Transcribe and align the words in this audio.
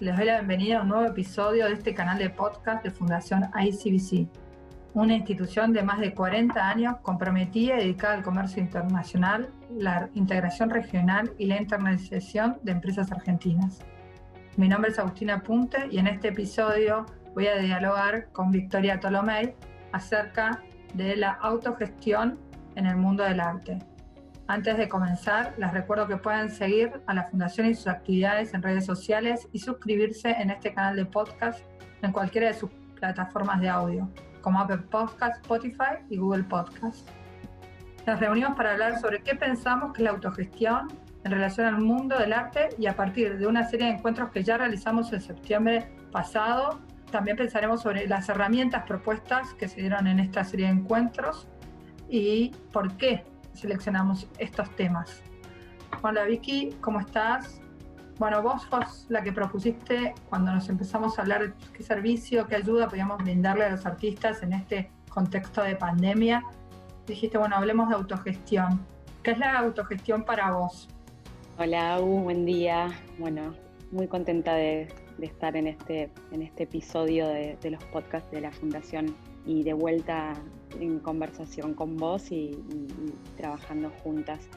les 0.00 0.16
doy 0.16 0.24
la 0.24 0.36
bienvenida 0.36 0.78
a 0.78 0.82
un 0.82 0.88
nuevo 0.88 1.04
episodio 1.04 1.66
de 1.66 1.74
este 1.74 1.92
canal 1.92 2.16
de 2.16 2.30
podcast 2.30 2.82
de 2.82 2.90
Fundación 2.90 3.50
ICBC, 3.54 4.28
una 4.94 5.14
institución 5.14 5.74
de 5.74 5.82
más 5.82 6.00
de 6.00 6.14
40 6.14 6.58
años 6.58 6.96
comprometida 7.02 7.74
y 7.74 7.80
dedicada 7.80 8.14
al 8.14 8.22
comercio 8.22 8.62
internacional, 8.62 9.50
la 9.76 10.08
integración 10.14 10.70
regional 10.70 11.30
y 11.36 11.44
la 11.44 11.60
internacionalización 11.60 12.56
de 12.62 12.72
empresas 12.72 13.12
argentinas. 13.12 13.80
Mi 14.56 14.68
nombre 14.68 14.90
es 14.90 14.98
Agustina 14.98 15.42
Punte 15.42 15.86
y 15.90 15.98
en 15.98 16.06
este 16.06 16.28
episodio 16.28 17.04
voy 17.34 17.48
a 17.48 17.56
dialogar 17.56 18.32
con 18.32 18.50
Victoria 18.50 19.00
Tolomei 19.00 19.54
acerca 19.92 20.62
de 20.94 21.14
la 21.16 21.32
autogestión 21.32 22.38
en 22.74 22.86
el 22.86 22.96
mundo 22.96 23.22
del 23.22 23.38
arte. 23.38 23.78
Antes 24.50 24.76
de 24.78 24.88
comenzar, 24.88 25.54
les 25.58 25.70
recuerdo 25.70 26.08
que 26.08 26.16
pueden 26.16 26.50
seguir 26.50 26.90
a 27.06 27.14
la 27.14 27.22
Fundación 27.22 27.68
y 27.68 27.74
sus 27.76 27.86
actividades 27.86 28.52
en 28.52 28.64
redes 28.64 28.84
sociales 28.84 29.46
y 29.52 29.60
suscribirse 29.60 30.28
en 30.28 30.50
este 30.50 30.74
canal 30.74 30.96
de 30.96 31.04
podcast 31.04 31.60
en 32.02 32.10
cualquiera 32.10 32.48
de 32.48 32.54
sus 32.54 32.68
plataformas 32.96 33.60
de 33.60 33.68
audio, 33.68 34.10
como 34.40 34.58
Apple 34.58 34.78
Podcast, 34.90 35.36
Spotify 35.42 36.02
y 36.08 36.16
Google 36.16 36.42
Podcast. 36.42 37.08
Nos 38.08 38.18
reunimos 38.18 38.56
para 38.56 38.72
hablar 38.72 38.98
sobre 38.98 39.22
qué 39.22 39.36
pensamos 39.36 39.92
que 39.92 39.98
es 39.98 40.04
la 40.06 40.10
autogestión 40.10 40.88
en 41.22 41.30
relación 41.30 41.68
al 41.68 41.78
mundo 41.78 42.18
del 42.18 42.32
arte 42.32 42.70
y 42.76 42.88
a 42.88 42.96
partir 42.96 43.38
de 43.38 43.46
una 43.46 43.68
serie 43.68 43.86
de 43.86 43.92
encuentros 43.92 44.30
que 44.30 44.42
ya 44.42 44.58
realizamos 44.58 45.12
en 45.12 45.20
septiembre 45.20 45.92
pasado, 46.10 46.80
también 47.12 47.36
pensaremos 47.36 47.82
sobre 47.82 48.08
las 48.08 48.28
herramientas 48.28 48.82
propuestas 48.82 49.54
que 49.54 49.68
se 49.68 49.80
dieron 49.80 50.08
en 50.08 50.18
esta 50.18 50.42
serie 50.42 50.66
de 50.66 50.72
encuentros 50.72 51.46
y 52.08 52.50
por 52.72 52.96
qué 52.96 53.22
seleccionamos 53.60 54.26
estos 54.38 54.74
temas. 54.76 55.22
Hola 56.02 56.24
Vicky, 56.24 56.76
¿cómo 56.80 57.00
estás? 57.00 57.60
Bueno, 58.18 58.42
vos 58.42 58.62
sos 58.70 59.06
la 59.08 59.22
que 59.22 59.32
propusiste 59.32 60.14
cuando 60.28 60.52
nos 60.52 60.68
empezamos 60.68 61.18
a 61.18 61.22
hablar 61.22 61.48
de 61.48 61.52
qué 61.72 61.82
servicio, 61.82 62.46
qué 62.46 62.56
ayuda 62.56 62.88
podíamos 62.88 63.18
brindarle 63.18 63.64
a 63.64 63.70
los 63.70 63.84
artistas 63.84 64.42
en 64.42 64.54
este 64.54 64.90
contexto 65.10 65.62
de 65.62 65.76
pandemia. 65.76 66.42
Dijiste, 67.06 67.38
bueno, 67.38 67.56
hablemos 67.56 67.88
de 67.88 67.96
autogestión. 67.96 68.80
¿Qué 69.22 69.32
es 69.32 69.38
la 69.38 69.58
autogestión 69.58 70.24
para 70.24 70.52
vos? 70.52 70.88
Hola, 71.58 71.98
buen 71.98 72.46
día. 72.46 72.88
Bueno, 73.18 73.54
muy 73.90 74.06
contenta 74.06 74.54
de, 74.54 74.88
estar 75.20 75.54
en 75.56 75.66
este, 75.66 76.10
en 76.32 76.42
este 76.42 76.62
episodio 76.62 77.28
de 77.28 77.70
los 77.70 77.84
podcasts 77.84 78.30
de 78.30 78.40
la 78.40 78.52
Fundación 78.52 79.14
y 79.46 79.62
de 79.62 79.72
vuelta 79.72 80.34
en 80.78 80.98
conversación 81.00 81.74
con 81.74 81.96
vos 81.96 82.30
y, 82.30 82.56
trabajando 83.36 83.90
juntas. 84.02 84.48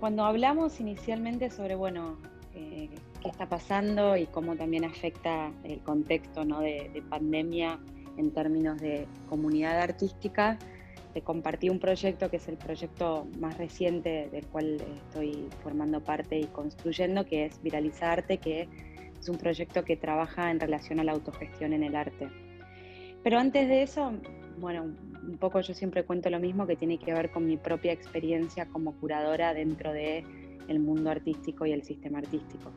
Cuando 0.00 0.24
hablamos 0.24 0.80
inicialmente 0.80 1.50
sobre, 1.50 1.74
bueno, 1.74 2.18
eh, 2.54 2.90
qué 3.22 3.28
está 3.28 3.48
pasando 3.48 4.16
y 4.16 4.26
cómo 4.26 4.56
también 4.56 4.84
afecta 4.84 5.52
el 5.64 5.80
contexto 5.80 6.44
¿no? 6.44 6.60
de, 6.60 7.02
pandemia 7.08 7.78
en 8.16 8.30
términos 8.32 8.80
de 8.80 9.06
comunidad 9.28 9.80
artística, 9.80 10.58
te 11.14 11.22
compartí 11.22 11.68
un 11.68 11.78
proyecto 11.78 12.28
que 12.28 12.36
es 12.36 12.48
el 12.48 12.56
proyecto 12.56 13.26
más 13.38 13.56
reciente 13.56 14.28
del 14.30 14.46
cual 14.46 14.80
estoy 14.80 15.48
formando 15.62 16.00
parte 16.00 16.38
y 16.38 16.44
construyendo, 16.46 17.24
que 17.24 17.46
es 17.46 17.62
Viralizarte, 17.62 18.38
que 18.38 18.68
es 19.20 19.28
un 19.28 19.38
proyecto 19.38 19.84
que 19.84 19.96
trabaja 19.96 20.50
en 20.50 20.60
relación 20.60 21.00
a 21.00 21.04
la 21.04 21.12
autogestión 21.12 21.72
en 21.72 21.84
el 21.84 21.96
arte. 21.96 22.28
Pero 23.24 23.38
antes 23.38 23.66
de 23.66 23.82
eso, 23.82 24.12
bueno, 24.58 24.82
un 24.82 25.38
poco 25.38 25.60
yo 25.60 25.72
siempre 25.74 26.04
cuento 26.04 26.28
lo 26.28 26.38
mismo 26.38 26.66
que 26.66 26.76
tiene 26.76 26.98
que 26.98 27.12
ver 27.12 27.30
con 27.30 27.46
mi 27.46 27.56
propia 27.56 27.92
experiencia 27.92 28.66
como 28.66 28.92
curadora 29.00 29.54
dentro 29.54 29.92
de 29.92 30.24
el 30.68 30.78
mundo 30.78 31.10
artístico 31.10 31.64
y 31.64 31.72
el 31.72 31.82
sistema 31.82 32.18
artístico. 32.18 32.70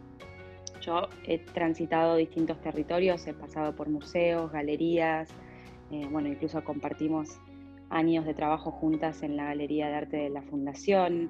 Yo 0.81 1.09
he 1.25 1.39
transitado 1.39 2.15
distintos 2.15 2.61
territorios, 2.61 3.27
he 3.27 3.33
pasado 3.33 3.75
por 3.75 3.89
museos, 3.89 4.51
galerías, 4.51 5.29
eh, 5.91 6.07
bueno, 6.09 6.29
incluso 6.29 6.63
compartimos 6.63 7.39
años 7.89 8.25
de 8.25 8.33
trabajo 8.33 8.71
juntas 8.71 9.23
en 9.23 9.35
la 9.35 9.45
Galería 9.45 9.87
de 9.87 9.95
Arte 9.95 10.17
de 10.17 10.29
la 10.29 10.41
Fundación, 10.43 11.29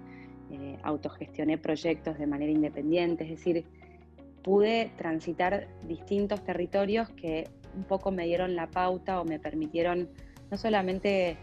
eh, 0.51 0.77
autogestioné 0.83 1.57
proyectos 1.57 2.17
de 2.17 2.27
manera 2.27 2.51
independiente, 2.51 3.23
es 3.23 3.31
decir, 3.31 3.65
pude 4.43 4.91
transitar 4.97 5.67
distintos 5.87 6.43
territorios 6.43 7.09
que 7.09 7.47
un 7.77 7.83
poco 7.83 8.11
me 8.11 8.25
dieron 8.25 8.55
la 8.55 8.67
pauta 8.67 9.21
o 9.21 9.25
me 9.25 9.39
permitieron 9.39 10.09
no 10.51 10.57
solamente 10.57 11.37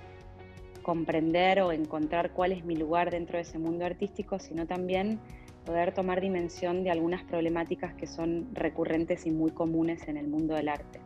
comprender 0.82 1.60
o 1.60 1.72
encontrar 1.72 2.32
cuál 2.32 2.52
es 2.52 2.64
mi 2.64 2.76
lugar 2.76 3.10
dentro 3.10 3.38
de 3.38 3.42
ese 3.42 3.58
mundo 3.58 3.86
artístico, 3.86 4.38
sino 4.38 4.66
también 4.66 5.20
poder 5.64 5.94
tomar 5.94 6.20
dimensión 6.20 6.84
de 6.84 6.90
algunas 6.90 7.24
problemáticas 7.24 7.94
que 7.94 8.06
son 8.06 8.48
recurrentes 8.52 9.24
y 9.26 9.30
muy 9.30 9.50
comunes 9.50 10.06
en 10.08 10.18
el 10.18 10.28
mundo 10.28 10.54
del 10.54 10.68
arte. 10.68 11.00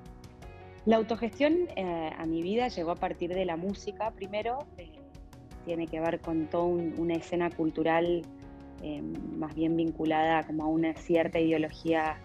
La 0.85 0.97
autogestión 0.97 1.69
eh, 1.77 2.11
a 2.17 2.27
mi 2.27 2.43
vida 2.43 2.69
llegó 2.69 2.91
a 2.91 2.97
partir 2.97 3.33
de 3.35 3.45
la 3.45 3.57
música 3.57 4.11
primero, 4.11 4.67
eh, 4.79 4.91
tiene 5.65 5.87
que 5.87 6.01
ver 6.01 6.21
con 6.21 6.47
toda 6.47 6.65
una 6.65 7.15
escena 7.15 7.51
cultural 7.51 8.23
eh, 8.83 9.03
más 9.37 9.55
bien 9.55 9.77
vinculada 9.77 10.45
como 10.45 10.65
a 10.65 10.67
una 10.67 10.95
cierta 10.95 11.39
ideología 11.39 12.17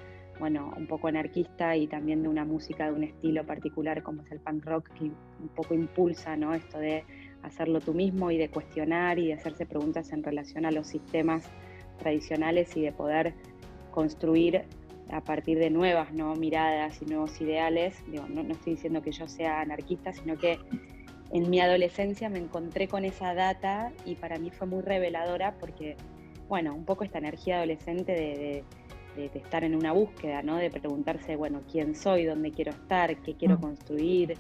bueno, 0.44 0.74
un 0.76 0.88
poco 0.88 1.08
anarquista 1.08 1.78
y 1.78 1.88
también 1.88 2.22
de 2.22 2.28
una 2.28 2.44
música 2.44 2.88
de 2.88 2.92
un 2.92 3.06
estilo 3.06 3.46
particular 3.46 4.04
como 4.04 4.24
es 4.24 4.32
el 4.34 4.42
punk 4.42 4.66
rock, 4.66 4.90
que 4.90 5.06
un 5.06 5.48
poco 5.56 5.74
impulsa 5.74 6.36
¿no? 6.36 6.54
esto 6.54 6.80
de 6.80 7.06
hacerlo 7.44 7.80
tú 7.80 7.94
mismo 7.94 8.30
y 8.30 8.38
de 8.38 8.50
cuestionar 8.50 9.20
y 9.20 9.28
de 9.28 9.36
hacerse 9.36 9.66
preguntas 9.66 10.12
en 10.12 10.22
relación 10.22 10.66
a 10.66 10.72
los 10.72 10.88
sistemas 10.88 11.50
tradicionales 11.98 12.76
y 12.76 12.82
de 12.82 12.92
poder 12.92 13.36
construir 13.92 14.64
a 15.10 15.22
partir 15.22 15.60
de 15.60 15.70
nuevas 15.70 16.12
¿no? 16.12 16.36
miradas 16.36 17.02
y 17.02 17.06
nuevos 17.06 17.40
ideales. 17.40 18.04
Digo, 18.12 18.26
no, 18.28 18.44
no 18.44 18.52
estoy 18.52 18.74
diciendo 18.74 19.02
que 19.02 19.14
yo 19.14 19.30
sea 19.30 19.62
anarquista, 19.62 20.12
sino 20.12 20.38
que 20.38 20.60
en 21.32 21.50
mi 21.50 21.62
adolescencia 21.62 22.28
me 22.28 22.40
encontré 22.40 22.90
con 22.90 23.06
esa 23.06 23.34
data 23.34 23.94
y 24.04 24.16
para 24.16 24.40
mí 24.40 24.52
fue 24.52 24.68
muy 24.68 24.82
reveladora 24.82 25.56
porque, 25.58 25.96
bueno, 26.50 26.76
un 26.76 26.84
poco 26.84 27.06
esta 27.06 27.20
energía 27.20 27.60
adolescente 27.60 28.12
de 28.12 28.36
de, 28.38 28.64
estar 29.18 29.64
en 29.64 29.76
una 29.76 29.92
búsqueda, 29.92 30.42
¿no? 30.42 30.58
De 30.58 30.70
preguntarse, 30.70 31.36
bueno, 31.36 31.62
quién 31.72 31.96
soy, 31.96 32.26
dónde 32.26 32.52
quiero 32.52 32.72
estar, 32.72 33.16
qué 33.18 33.36
quiero 33.36 33.58
mm. 33.58 33.62
construir. 33.62 34.38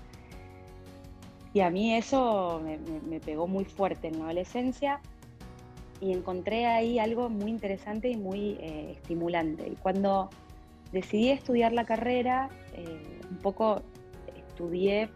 Y 1.53 1.59
a 1.61 1.69
mí 1.69 1.93
eso 1.95 2.61
me, 3.07 3.19
pegó 3.19 3.47
muy 3.47 3.65
fuerte 3.65 4.07
en 4.07 4.19
la 4.19 4.25
adolescencia 4.25 4.99
y 6.01 6.11
encontré 6.11 6.65
ahí 6.65 6.97
algo 6.97 7.29
muy 7.29 7.51
interesante 7.51 8.09
y 8.09 8.17
muy 8.17 8.57
eh, 8.59 8.93
estimulante. 8.97 9.67
Y 9.69 9.75
cuando 9.75 10.29
decidí 10.91 11.29
estudiar 11.29 11.71
la 11.71 11.85
carrera, 11.85 12.49
eh, 12.73 13.19
un 13.29 13.37
poco 13.37 13.81
estudié 14.35 15.09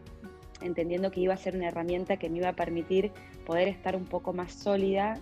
entendiendo 0.62 1.12
que 1.12 1.22
iba 1.22 1.34
a 1.34 1.38
ser 1.38 1.56
una 1.56 1.68
herramienta 1.68 2.18
que 2.18 2.30
me 2.30 2.38
iba 2.38 2.50
a 2.50 2.56
permitir 2.56 3.12
poder 3.46 3.68
estar 3.68 3.96
un 3.96 4.06
poco 4.06 4.34
más 4.34 4.54
sólida. 4.54 5.20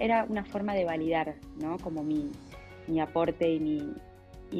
era 0.00 0.24
una 0.28 0.44
forma 0.44 0.74
de 0.74 0.84
validar, 0.84 1.34
¿no? 1.60 1.76
Como 1.78 2.02
mi, 2.02 2.30
mi 2.88 3.00
aporte 3.00 3.50
y 3.50 3.60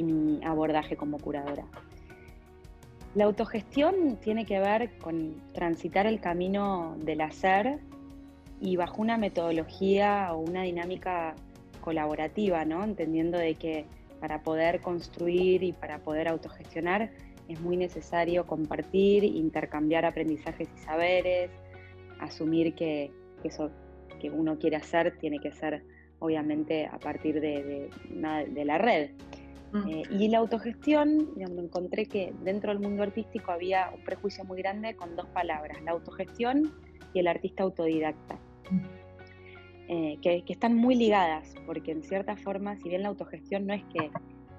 mi, 0.03 0.41
abordaje 0.45 0.97
como 0.97 1.19
curadora. 1.19 1.65
La 3.15 3.25
autogestión 3.25 4.19
tiene 4.21 4.45
que 4.45 4.59
ver 4.59 4.99
con 4.99 5.43
transitar 5.53 6.07
el 6.07 6.21
camino 6.21 6.97
del 6.99 7.23
hacer 7.23 7.79
y 8.61 8.77
bajo 8.77 9.01
una 9.01 9.17
metodología 9.17 10.29
o 10.33 10.39
una 10.39 10.63
dinámica 10.63 11.35
colaborativa, 11.81 12.65
¿no? 12.65 12.85
Entendiendo 12.85 13.39
de 13.39 13.55
que 13.55 13.87
para 14.21 14.43
poder 14.43 14.81
construir 14.81 15.63
y 15.63 15.73
para 15.73 15.99
poder 15.99 16.29
autogestionar 16.29 17.11
es 17.49 17.61
muy 17.61 17.77
necesario 17.77 18.47
compartir, 18.47 19.25
intercambiar 19.25 20.05
aprendizajes 20.05 20.69
y 20.75 20.79
saberes, 20.81 21.51
asumir 22.21 22.75
que 22.75 23.13
eso 23.45 23.71
que 24.21 24.31
uno 24.31 24.59
quiere 24.59 24.77
hacer 24.77 25.17
tiene 25.19 25.39
que 25.39 25.53
ser 25.53 25.83
obviamente 26.19 26.87
a 26.87 26.99
partir 26.99 27.41
de, 27.41 27.91
la 28.65 28.79
red. 28.79 29.11
Mm. 29.73 29.89
Eh, 29.89 30.03
y 30.11 30.29
la 30.29 30.39
autogestión, 30.39 31.31
me 31.37 31.45
encontré 31.45 32.07
que 32.07 32.33
dentro 32.43 32.73
del 32.73 32.81
mundo 32.81 33.03
artístico 33.03 33.53
había 33.53 33.91
un 33.95 34.03
prejuicio 34.05 34.45
muy 34.45 34.59
grande 34.59 34.95
con 34.97 35.17
dos 35.17 35.27
palabras, 35.27 35.83
la 35.83 35.93
autogestión 35.93 36.73
y 37.13 37.21
el 37.21 37.27
artista 37.29 37.63
autodidacta, 37.63 38.37
mm. 38.71 38.81
eh, 39.89 40.19
que, 40.23 40.45
están 40.49 40.75
muy 40.75 40.95
ligadas, 40.95 41.55
porque 41.67 41.93
en 41.93 42.03
cierta 42.03 42.37
forma, 42.37 42.77
si 42.77 42.89
bien 42.89 43.03
la 43.03 43.09
autogestión 43.09 43.67
no 43.67 43.75
es 43.75 43.85
que 43.93 44.11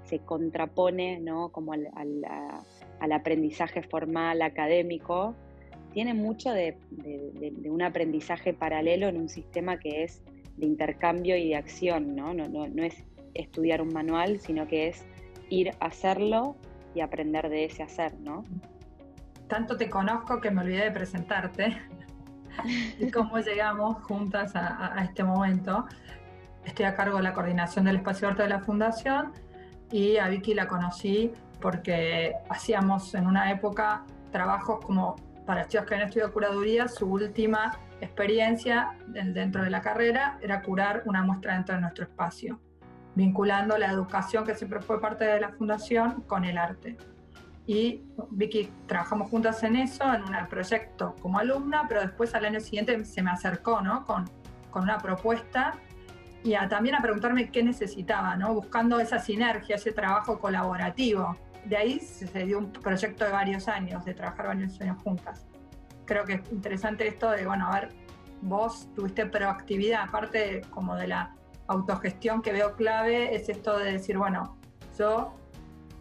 se 0.04 0.20
contrapone 0.20 1.20
¿no? 1.20 1.50
como 1.50 1.74
al, 1.74 3.12
aprendizaje 3.12 3.82
formal 3.82 4.42
académico, 4.42 5.36
tiene 5.94 6.14
mucho 6.14 6.52
de 6.52 6.78
un 7.66 7.82
aprendizaje 7.82 8.54
paralelo 8.54 9.08
en 9.08 9.18
un 9.18 9.30
sistema 9.30 9.80
que 9.80 10.04
es 10.04 10.22
de 10.58 10.66
intercambio 10.66 11.38
y 11.38 11.50
de 11.50 11.56
acción, 11.56 12.16
¿no? 12.16 12.34
No, 12.34 12.48
no, 12.48 12.68
no 12.68 12.84
es 12.84 13.04
estudiar 13.34 13.82
un 13.82 13.94
manual, 13.94 14.40
sino 14.40 14.68
que 14.68 14.88
es 14.88 15.06
ir 15.50 15.72
a 15.80 15.86
hacerlo 15.86 16.56
y 16.94 17.02
aprender 17.02 17.50
de 17.50 17.66
ese 17.66 17.84
hacer, 17.84 18.14
¿no? 18.20 18.44
Tanto 19.48 19.78
te 19.78 19.90
conozco 19.90 20.42
que 20.42 20.52
me 20.52 20.62
olvidé 20.62 20.86
de 20.86 20.92
presentarte 20.92 21.78
y 23.00 23.12
cómo 23.12 23.40
llegamos 23.40 24.04
juntas 24.04 24.54
a, 24.56 25.04
este 25.04 25.24
momento. 25.24 25.86
Estoy 26.66 26.86
a 26.86 26.96
cargo 26.96 27.18
de 27.18 27.24
la 27.24 27.34
coordinación 27.34 27.86
del 27.86 27.98
espacio 27.98 28.28
arte 28.28 28.44
de 28.44 28.50
la 28.50 28.60
Fundación 28.60 29.32
y 29.92 30.18
a 30.18 30.28
Vicky 30.28 30.54
la 30.54 30.68
conocí 30.68 31.32
porque 31.62 32.34
hacíamos 32.50 33.14
en 33.16 33.26
una 33.26 33.52
época 33.52 34.04
trabajos 34.32 34.84
como 34.84 35.16
para 35.46 35.66
chicos 35.68 35.88
que 35.88 35.94
habían 35.94 36.10
estudiado 36.10 36.34
curaduría, 36.34 36.90
su 36.90 37.06
última 37.06 37.80
experiencia 38.02 38.96
dentro 39.08 39.64
de 39.64 39.70
la 39.70 39.82
carrera 39.82 40.38
era 40.42 40.62
curar 40.62 41.04
una 41.06 41.24
muestra 41.24 41.54
dentro 41.56 41.76
de 41.76 41.82
nuestro 41.82 42.06
espacio, 42.06 42.60
vinculando 43.16 43.78
la 43.78 43.92
educación 43.92 44.46
que 44.46 44.56
siempre 44.56 44.82
fue 44.82 45.02
parte 45.02 45.26
de 45.26 45.40
la 45.40 45.50
fundación 45.50 46.22
con 46.22 46.46
el 46.46 46.58
arte. 46.58 46.98
Y 47.66 48.04
Vicky, 48.30 48.72
trabajamos 48.86 49.30
juntas 49.30 49.62
en 49.64 49.76
eso, 49.76 50.04
en 50.14 50.24
un 50.24 50.48
proyecto 50.50 51.16
como 51.22 51.40
alumna, 51.40 51.86
pero 51.90 52.02
después 52.02 52.34
al 52.34 52.46
año 52.46 52.62
siguiente 52.62 53.04
se 53.04 53.22
me 53.22 53.32
acercó 53.32 53.82
¿no? 53.82 54.06
con, 54.06 54.26
con 54.70 54.84
una 54.84 54.98
propuesta 55.00 55.74
y 56.44 56.54
también 56.70 56.96
a 56.96 57.02
preguntarme 57.02 57.50
qué 57.52 57.62
necesitaba, 57.64 58.38
¿no? 58.38 58.54
buscando 58.54 59.00
esa 59.02 59.20
sinergia, 59.20 59.76
ese 59.76 59.92
trabajo 59.92 60.40
colaborativo. 60.40 61.36
De 61.66 61.76
ahí 61.76 62.00
se 62.00 62.46
dio 62.46 62.60
un 62.60 62.72
proyecto 62.72 63.26
de 63.26 63.32
varios 63.32 63.68
años, 63.68 64.06
de 64.06 64.14
trabajar 64.14 64.48
varios 64.48 64.80
años 64.80 65.02
juntas. 65.04 65.46
Creo 66.08 66.26
que 66.26 66.34
es 66.34 66.52
interesante 66.52 67.08
esto 67.08 67.30
de, 67.30 67.46
bueno, 67.46 67.68
a 67.68 67.82
ver, 67.82 67.90
vos 68.42 68.90
tuviste 68.96 69.28
proactividad, 69.28 70.04
aparte 70.04 70.62
como 70.72 70.96
de 70.96 71.08
la 71.08 71.36
autogestión 71.68 72.42
que 72.42 72.52
veo 72.54 72.76
clave, 72.76 73.36
es 73.36 73.50
esto 73.50 73.78
de 73.78 73.92
decir, 73.92 74.18
bueno, 74.18 74.58
yo 74.98 75.36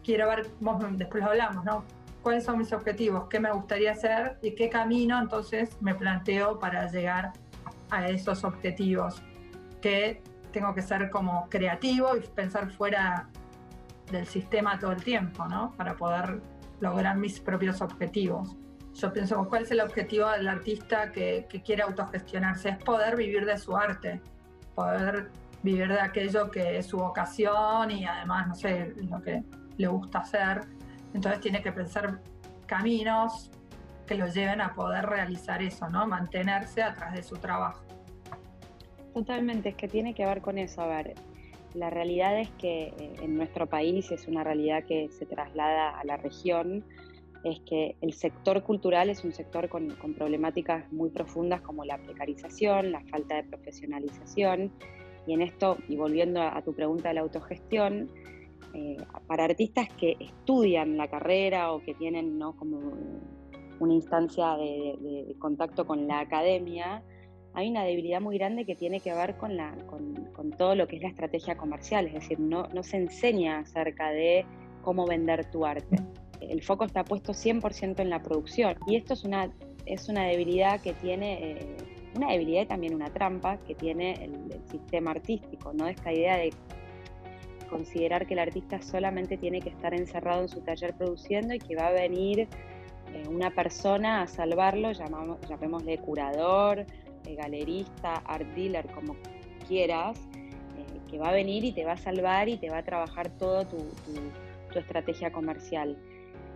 quiero 0.03 0.29
ver, 0.29 0.51
vos 0.61 0.83
después 0.93 1.23
lo 1.23 1.31
hablamos, 1.31 1.65
¿no? 1.65 1.85
¿Cuáles 2.23 2.45
son 2.45 2.59
mis 2.59 2.73
objetivos? 2.73 3.29
¿Qué 3.29 3.41
me 3.41 3.53
gustaría 3.53 3.93
hacer? 3.93 4.39
¿Y 4.43 4.55
qué 4.55 4.69
camino 4.69 5.21
entonces 5.21 5.77
me 5.81 5.95
planteo 5.95 6.59
para 6.59 6.91
llegar 6.91 7.33
a 7.91 8.09
esos 8.09 8.45
objetivos? 8.45 9.23
Que 9.81 10.23
tengo 10.53 10.75
que 10.75 10.83
ser 10.83 11.11
como 11.11 11.49
creativo 11.49 12.17
y 12.17 12.21
pensar 12.21 12.71
fuera 12.71 13.29
del 14.11 14.27
sistema 14.27 14.79
todo 14.79 14.93
el 14.93 15.03
tiempo, 15.03 15.47
¿no? 15.47 15.73
Para 15.77 15.97
poder 15.97 16.41
lograr 16.81 17.17
mis 17.17 17.41
propios 17.41 17.81
objetivos. 17.81 18.57
Yo 18.99 19.13
pienso, 19.13 19.47
¿cuál 19.49 19.65
es 19.65 19.71
el 19.71 19.81
objetivo 19.81 20.31
del 20.31 20.49
artista 20.49 21.13
que, 21.13 21.47
que 21.51 21.61
quiere 21.61 21.83
autogestionarse? 21.83 22.71
Es 22.71 22.79
poder 22.79 23.15
vivir 23.17 23.45
de 23.45 23.59
su 23.59 23.77
arte, 23.77 24.23
poder 24.75 25.31
vivir 25.63 25.89
de 25.89 26.01
aquello 26.01 26.51
que 26.51 26.79
es 26.79 26.87
su 26.87 26.97
vocación 26.97 27.91
y 27.91 28.07
además, 28.07 28.49
no 28.49 28.55
sé, 28.55 28.95
lo 29.11 29.21
que 29.21 29.43
le 29.77 29.87
gusta 29.89 30.21
hacer. 30.21 30.63
Entonces 31.13 31.41
tiene 31.41 31.63
que 31.63 31.73
pensar 31.73 32.21
caminos 32.67 33.51
que 34.07 34.15
lo 34.15 34.29
lleven 34.29 34.61
a 34.61 34.73
poder 34.75 35.05
realizar 35.05 35.63
eso, 35.63 35.91
¿no? 35.91 36.07
Mantenerse 36.07 36.83
a 36.83 36.95
través 36.95 37.17
de 37.17 37.23
su 37.23 37.37
trabajo. 37.37 37.83
Totalmente, 39.13 39.71
es 39.71 39.75
que 39.75 39.89
tiene 39.89 40.15
que 40.15 40.25
ver 40.25 40.41
con 40.41 40.57
eso. 40.57 40.81
A 40.81 40.87
ver, 40.87 41.15
la 41.75 41.91
realidad 41.91 42.39
es 42.39 42.49
que 42.53 42.95
eh, 42.99 43.15
en 43.21 43.37
nuestro 43.37 43.67
país 43.67 44.11
es 44.11 44.27
una 44.27 44.45
realidad 44.45 44.85
que 44.85 45.09
se 45.11 45.27
traslada 45.27 45.99
a 45.99 46.05
la 46.05 46.17
región, 46.17 46.85
es 47.51 47.61
que 47.61 47.97
el 48.01 48.13
sector 48.13 48.63
cultural 48.63 49.11
es 49.11 49.25
un 49.25 49.33
sector 49.33 49.69
con, 49.69 49.97
problemáticas 50.17 50.91
muy 50.93 51.11
profundas 51.11 51.61
como 51.61 51.85
la 51.85 51.99
precarización, 51.99 52.93
la 52.93 53.01
falta 53.05 53.37
de 53.37 53.45
profesionalización, 53.45 54.73
y 55.27 55.35
en 55.35 55.43
esto, 55.43 55.79
y 55.89 55.97
volviendo 55.97 56.41
a, 56.41 56.63
tu 56.63 56.75
pregunta 56.75 57.09
de 57.09 57.15
la 57.15 57.21
autogestión, 57.23 58.11
eh, 58.75 58.97
para 59.27 59.45
artistas 59.45 59.89
que 59.99 60.17
estudian 60.21 60.97
la 60.97 61.09
carrera 61.09 61.73
o 61.73 61.81
que 61.81 61.95
tienen 61.95 62.39
¿no? 62.39 62.57
como 62.57 62.79
una 63.79 63.95
instancia 63.95 64.57
de 64.57 65.35
contacto 65.39 65.87
con 65.87 66.07
la 66.07 66.21
academia, 66.21 67.03
hay 67.57 67.71
una 67.71 67.85
debilidad 67.85 68.21
muy 68.21 68.37
grande 68.37 68.67
que 68.67 68.75
tiene 68.75 69.01
que 69.01 69.15
ver 69.15 69.39
con, 69.39 69.57
la, 69.57 69.75
con, 69.87 70.51
todo 70.59 70.75
lo 70.75 70.87
que 70.87 70.97
es 70.97 71.03
la 71.03 71.09
estrategia 71.09 71.57
comercial, 71.57 72.07
es 72.07 72.13
decir, 72.13 72.39
no, 72.39 72.69
no 72.69 72.83
se 72.83 72.99
enseña 72.99 73.61
acerca 73.61 74.11
de 74.11 74.45
cómo 74.83 75.07
vender 75.07 75.51
tu 75.51 75.65
arte. 75.65 75.97
El 76.41 76.63
foco 76.63 76.85
está 76.85 77.05
puesto 77.05 77.33
100% 77.33 78.01
en 78.01 78.11
la 78.11 78.23
producción 78.23 78.77
y 78.87 78.97
esto 78.97 79.15
es 79.15 79.25
una, 79.25 79.51
es 79.87 80.09
una 80.09 80.25
debilidad 80.25 80.81
que 80.81 80.93
tiene, 80.95 81.53
eh, 81.53 81.77
una 82.15 82.33
debilidad 82.33 82.63
y 82.63 82.67
también 82.67 82.95
una 82.95 83.13
trampa 83.13 83.59
que 83.59 83.75
tiene 83.75 84.13
el, 84.25 84.47
sistema 84.71 85.13
artístico, 85.13 85.73
¿no? 85.73 85.87
Esta 85.87 86.13
idea 86.13 86.37
de 86.37 86.53
considerar 87.71 88.27
que 88.27 88.35
el 88.35 88.41
artista 88.41 88.83
solamente 88.83 89.37
tiene 89.37 89.61
que 89.61 89.71
estar 89.71 89.95
encerrado 89.95 90.43
en 90.43 90.49
su 90.49 90.61
taller 90.61 90.95
produciendo 90.95 91.55
y 91.55 91.59
que 91.59 91.77
va 91.77 91.89
a 91.89 91.93
venir 91.93 92.41
eh, 92.41 92.49
una 93.29 93.51
persona 93.51 94.23
a 94.23 94.27
salvarlo, 94.27 94.93
llamamos, 94.93 95.39
llamémosle 95.49 95.99
curador, 95.99 96.85
galerista, 97.35 98.15
art 98.25 98.47
dealer, 98.55 98.87
como 98.93 99.17
quieras, 99.67 100.19
eh, 100.35 101.01
que 101.11 101.19
va 101.19 101.31
a 101.31 101.33
venir 101.33 101.65
y 101.65 101.73
te 101.73 101.85
va 101.85 101.93
a 101.93 101.97
salvar 101.97 102.49
y 102.49 102.57
te 102.57 102.71
va 102.71 102.79
a 102.79 102.83
trabajar 102.83 103.31
todo 103.31 103.67
tu, 103.67 103.79
estrategia 104.77 105.33
comercial. 105.33 105.97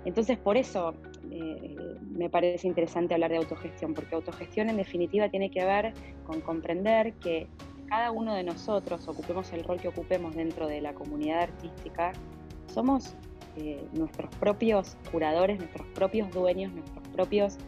Entonces, 0.04 0.38
por 0.38 0.56
eso 0.56 0.94
eh, 1.30 1.76
me 2.10 2.30
parece 2.30 2.66
interesante 2.66 3.14
hablar 3.14 3.30
de 3.30 3.38
autogestión, 3.38 3.94
porque 3.94 4.14
autogestión 4.14 4.70
en 4.70 4.76
definitiva 4.76 5.28
tiene 5.28 5.50
que 5.50 5.64
ver 5.64 5.92
con 6.24 6.40
comprender 6.40 7.14
que 7.14 7.48
cada 7.86 8.10
uno 8.10 8.34
de 8.34 8.44
nosotros, 8.44 9.06
ocupemos 9.08 9.52
el 9.52 9.64
rol 9.64 9.80
que 9.80 9.88
ocupemos 9.88 10.34
dentro 10.34 10.68
de 10.68 10.80
la 10.80 10.94
comunidad 10.94 11.42
artística, 11.42 12.12
somos 12.66 13.14
eh, 13.56 13.84
nuestros 13.92 14.34
propios 14.36 14.96
curadores, 15.10 15.58
nuestros 15.58 15.86
propios 15.88 16.30
dueños, 16.30 16.72
nuestros 16.72 17.06
propios 17.08 17.58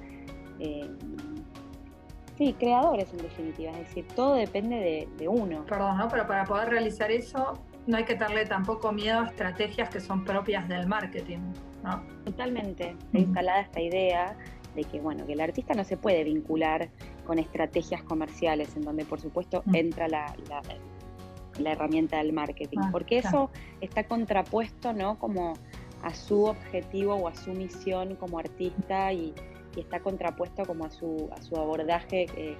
Sí, 2.38 2.54
creadores 2.58 3.12
en 3.12 3.18
definitiva, 3.18 3.70
es 3.72 3.88
decir, 3.88 4.06
todo 4.16 4.34
depende 4.34 5.08
de, 5.16 5.28
uno. 5.28 5.64
Perdón, 5.66 5.98
¿no? 5.98 6.08
Pero 6.08 6.26
para 6.26 6.44
poder 6.44 6.70
realizar 6.70 7.10
eso 7.10 7.54
no 7.86 7.96
hay 7.96 8.04
que 8.04 8.14
darle 8.14 8.46
tampoco 8.46 8.92
miedo 8.92 9.20
a 9.20 9.26
estrategias 9.26 9.88
que 9.90 10.00
son 10.00 10.24
propias 10.24 10.68
del 10.68 10.86
marketing, 10.86 11.38
¿no? 11.82 12.02
Totalmente, 12.24 12.90
está 12.90 13.18
instalada 13.18 13.60
esta 13.60 13.80
idea 13.80 14.36
de 14.74 14.84
que, 14.84 15.00
bueno, 15.00 15.26
que 15.26 15.32
el 15.32 15.40
artista 15.40 15.74
no 15.74 15.84
se 15.84 15.96
puede 15.96 16.24
vincular 16.24 16.88
con 17.26 17.38
estrategias 17.38 18.02
comerciales, 18.02 18.74
en 18.76 18.82
donde 18.82 19.04
por 19.04 19.20
supuesto 19.20 19.62
entra 19.72 20.08
la, 20.08 20.34
herramienta 21.64 22.18
del 22.18 22.32
marketing, 22.32 22.78
ah, 22.82 22.88
porque 22.90 23.18
eso 23.18 23.50
está 23.80 24.04
contrapuesto, 24.04 24.92
¿no? 24.92 25.18
Como 25.18 25.54
a 26.02 26.14
su 26.14 26.44
objetivo 26.44 27.14
o 27.14 27.28
a 27.28 27.34
su 27.34 27.52
misión 27.52 28.16
como 28.16 28.38
artista 28.38 29.12
y, 29.12 29.34
y 29.76 29.80
está 29.80 30.00
contrapuesto 30.00 30.64
como 30.64 30.86
a 30.86 30.90
su, 30.90 31.28
a 31.36 31.42
su 31.42 31.56
abordaje 31.56 32.26
eh, 32.36 32.56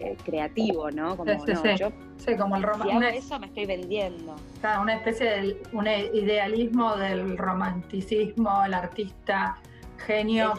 eh, 0.00 0.16
creativo, 0.24 0.90
¿no? 0.90 1.16
Como, 1.16 1.32
sí, 1.44 1.52
sí, 1.54 1.68
Yo, 1.78 1.90
como 2.38 2.56
el 2.56 2.62
romance. 2.62 3.16
eso 3.16 3.38
me 3.38 3.46
estoy 3.46 3.66
vendiendo. 3.66 4.36
Claro, 4.60 4.82
una 4.82 4.94
especie 4.94 5.30
de 5.30 5.62
un 5.72 5.86
idealismo 5.86 6.96
del 6.96 7.38
romanticismo, 7.38 8.64
el 8.64 8.74
artista 8.74 9.58
genio. 9.98 10.54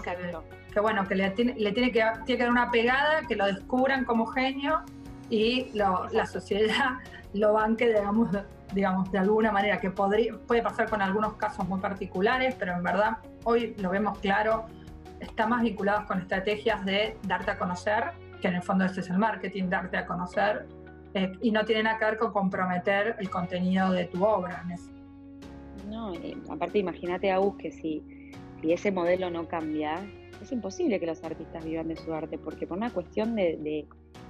Que, 0.73 0.79
bueno, 0.79 1.07
que 1.07 1.15
le 1.15 1.29
tiene, 1.31 1.55
le 1.55 1.71
tiene 1.71 1.91
que 1.91 2.03
tiene 2.25 2.37
que 2.37 2.43
dar 2.43 2.51
una 2.51 2.69
pegada, 2.69 3.21
que 3.27 3.35
lo 3.35 3.45
descubran 3.47 4.05
como 4.05 4.27
genio 4.27 4.81
y 5.29 5.71
la 5.73 6.25
sociedad 6.25 6.99
lo 7.33 7.53
banque, 7.53 7.87
digamos, 7.87 8.29
digamos, 8.73 9.11
de 9.11 9.17
alguna 9.17 9.51
manera, 9.51 9.79
que 9.79 9.89
podría, 9.89 10.33
puede 10.45 10.61
pasar 10.61 10.89
con 10.89 11.01
algunos 11.01 11.33
casos 11.33 11.67
muy 11.67 11.79
particulares, 11.79 12.55
pero 12.59 12.73
en 12.73 12.83
verdad 12.83 13.17
hoy 13.43 13.75
lo 13.79 13.89
vemos 13.89 14.19
claro 14.19 14.67
está 15.19 15.47
más 15.47 15.61
vinculados 15.61 16.05
con 16.05 16.19
estrategias 16.19 16.83
de 16.85 17.17
darte 17.23 17.51
a 17.51 17.57
conocer, 17.57 18.11
que 18.41 18.47
en 18.47 18.55
el 18.55 18.61
fondo 18.61 18.85
ese 18.85 19.01
es 19.01 19.09
el 19.09 19.17
marketing, 19.17 19.69
darte 19.69 19.97
a 19.97 20.05
conocer, 20.05 20.67
eh, 21.13 21.31
y 21.41 21.51
no 21.51 21.65
tiene 21.65 21.83
nada 21.83 21.97
que 21.97 22.05
ver 22.05 22.17
con 22.17 22.31
comprometer 22.31 23.15
el 23.19 23.29
contenido 23.29 23.91
de 23.91 24.05
tu 24.05 24.23
obra. 24.23 24.65
No, 25.89 26.13
aparte 26.49 26.79
imagínate, 26.79 27.31
Agus, 27.31 27.55
que 27.57 27.71
si, 27.71 28.03
si 28.61 28.73
ese 28.73 28.91
modelo 28.91 29.29
no 29.29 29.47
cambia, 29.47 30.05
es 30.41 30.51
imposible 30.51 30.99
que 30.99 31.05
los 31.05 31.23
artistas 31.23 31.63
vivan 31.63 31.87
de 31.87 31.95
su 31.95 32.13
arte, 32.13 32.37
porque 32.37 32.67
por 32.67 32.77
una 32.77 32.91
cuestión 32.91 33.35
de, 33.35 33.87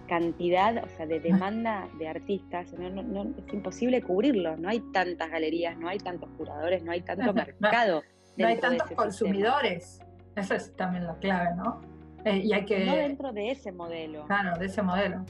cantidad, 0.07 0.85
o 0.85 0.87
sea, 0.95 1.05
de 1.05 1.19
demanda 1.19 1.89
de 1.99 2.07
artistas, 2.07 2.71
no, 2.73 3.23
es 3.23 3.53
imposible 3.53 4.01
cubrirlo. 4.01 4.55
No 4.55 4.69
hay 4.69 4.79
tantas 4.93 5.29
galerías, 5.29 5.77
no 5.77 5.89
hay 5.89 5.97
tantos 5.97 6.29
curadores, 6.37 6.81
no 6.83 6.93
hay 6.93 7.01
tanto 7.01 7.33
mercado. 7.33 8.03
No, 8.37 8.47
hay 8.47 8.57
tantos 8.57 8.89
consumidores. 8.91 9.99
Esa 10.35 10.55
es 10.55 10.73
también 10.75 11.05
la 11.05 11.15
clave, 11.15 11.55
¿no? 11.57 11.81
Eh, 12.23 12.37
y 12.37 12.53
hay 12.53 12.63
que... 12.63 12.85
No 12.85 12.95
dentro 12.95 13.33
de 13.33 13.51
ese 13.51 13.71
modelo. 13.71 14.25
Claro, 14.27 14.57
de 14.57 14.67
ese 14.67 14.81
modelo. 14.81 15.25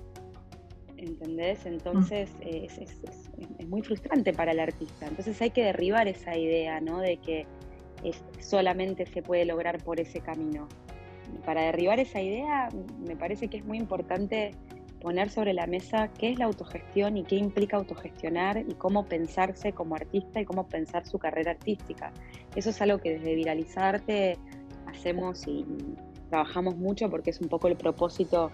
¿Entendés? 0.98 1.66
Entonces 1.66 2.30
mm. 2.40 2.48
es, 2.48 2.78
es, 2.80 3.68
muy 3.68 3.82
frustrante 3.82 4.34
para 4.34 4.52
el 4.52 4.60
artista. 4.60 5.08
Entonces 5.08 5.42
hay 5.42 5.52
que 5.52 5.64
derribar 5.64 6.08
esa 6.08 6.38
idea, 6.38 6.80
¿no? 6.82 7.00
De 7.00 7.18
que 7.18 7.46
solamente 8.40 9.06
se 9.06 9.22
puede 9.22 9.46
lograr 9.46 9.84
por 9.84 10.00
ese 10.00 10.20
camino. 10.22 10.68
para 11.46 11.64
derribar 11.64 12.00
esa 12.00 12.22
idea, 12.22 12.70
me 13.06 13.16
parece 13.16 13.48
que 13.48 13.58
es 13.58 13.66
muy 13.66 13.78
importante 13.78 14.52
poner 15.02 15.30
sobre 15.30 15.54
la 15.54 15.68
mesa 15.68 16.10
qué 16.18 16.32
es 16.32 16.40
la 16.40 16.46
autogestión 16.46 17.18
y 17.18 17.24
qué 17.24 17.36
implica 17.36 17.78
autogestionar 17.78 18.58
y 18.58 18.74
cómo 18.74 19.06
pensarse 19.06 19.72
como 19.72 19.96
artista 19.96 20.42
y 20.42 20.46
cómo 20.46 20.68
pensar 20.68 21.06
su 21.06 21.20
carrera 21.20 21.52
artística. 21.52 22.12
Eso 22.56 22.72
es 22.72 22.82
algo 22.82 22.98
que 22.98 23.18
desde 23.18 23.36
Viralizarte 23.36 24.38
hacemos 24.88 25.48
y, 25.48 25.66
trabajamos 26.30 26.76
mucho 26.76 27.10
porque 27.10 27.30
es 27.30 27.40
un 27.40 27.48
poco 27.48 27.70
el 27.70 27.78
propósito 27.78 28.52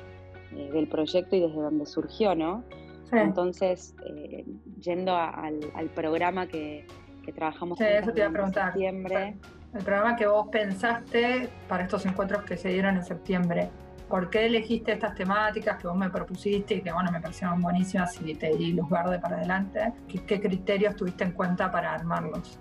eh, 0.56 0.70
del 0.72 0.88
proyecto 0.88 1.36
y 1.36 1.42
desde 1.42 1.62
donde 1.62 1.86
surgió, 1.86 2.36
¿no? 2.36 2.64
Entonces, 3.12 3.96
eh, 4.08 4.44
yendo 4.80 5.16
al, 5.16 5.90
programa 5.94 6.48
que, 6.48 6.88
que 7.24 7.32
trabajamos 7.32 7.78
sí, 7.78 7.86
eso 7.88 8.12
te 8.12 8.20
iba 8.20 8.30
a 8.30 8.32
preguntar. 8.32 8.64
en 8.66 8.72
septiembre. 8.72 9.36
El 9.74 9.84
programa 9.84 10.16
que 10.16 10.28
vos 10.28 10.48
pensaste 10.52 11.50
para 11.68 11.84
estos 11.84 12.06
encuentros 12.06 12.44
que 12.44 12.58
se 12.58 12.70
dieron 12.70 12.96
en 12.96 13.04
septiembre. 13.04 13.70
¿Por 14.08 14.30
qué 14.30 14.46
elegiste 14.46 14.92
estas 14.92 15.16
temáticas 15.16 15.78
que 15.78 15.88
vos 15.88 15.98
me 15.98 16.10
propusiste 16.10 16.76
y 16.76 16.82
que 16.82 16.92
bueno, 16.92 17.12
me 17.12 17.20
parecieron 17.20 17.60
buenísimas 17.62 18.20
y 18.22 18.36
te 18.36 18.56
di 18.56 18.74
luz 18.74 18.88
verde 18.90 19.18
para 19.18 19.38
adelante? 19.38 19.94
¿Qué, 20.08 20.40
criterios 20.40 20.96
tuviste 20.96 21.24
en 21.24 21.32
cuenta 21.32 21.72
para 21.72 21.96
armarlos? 21.96 22.60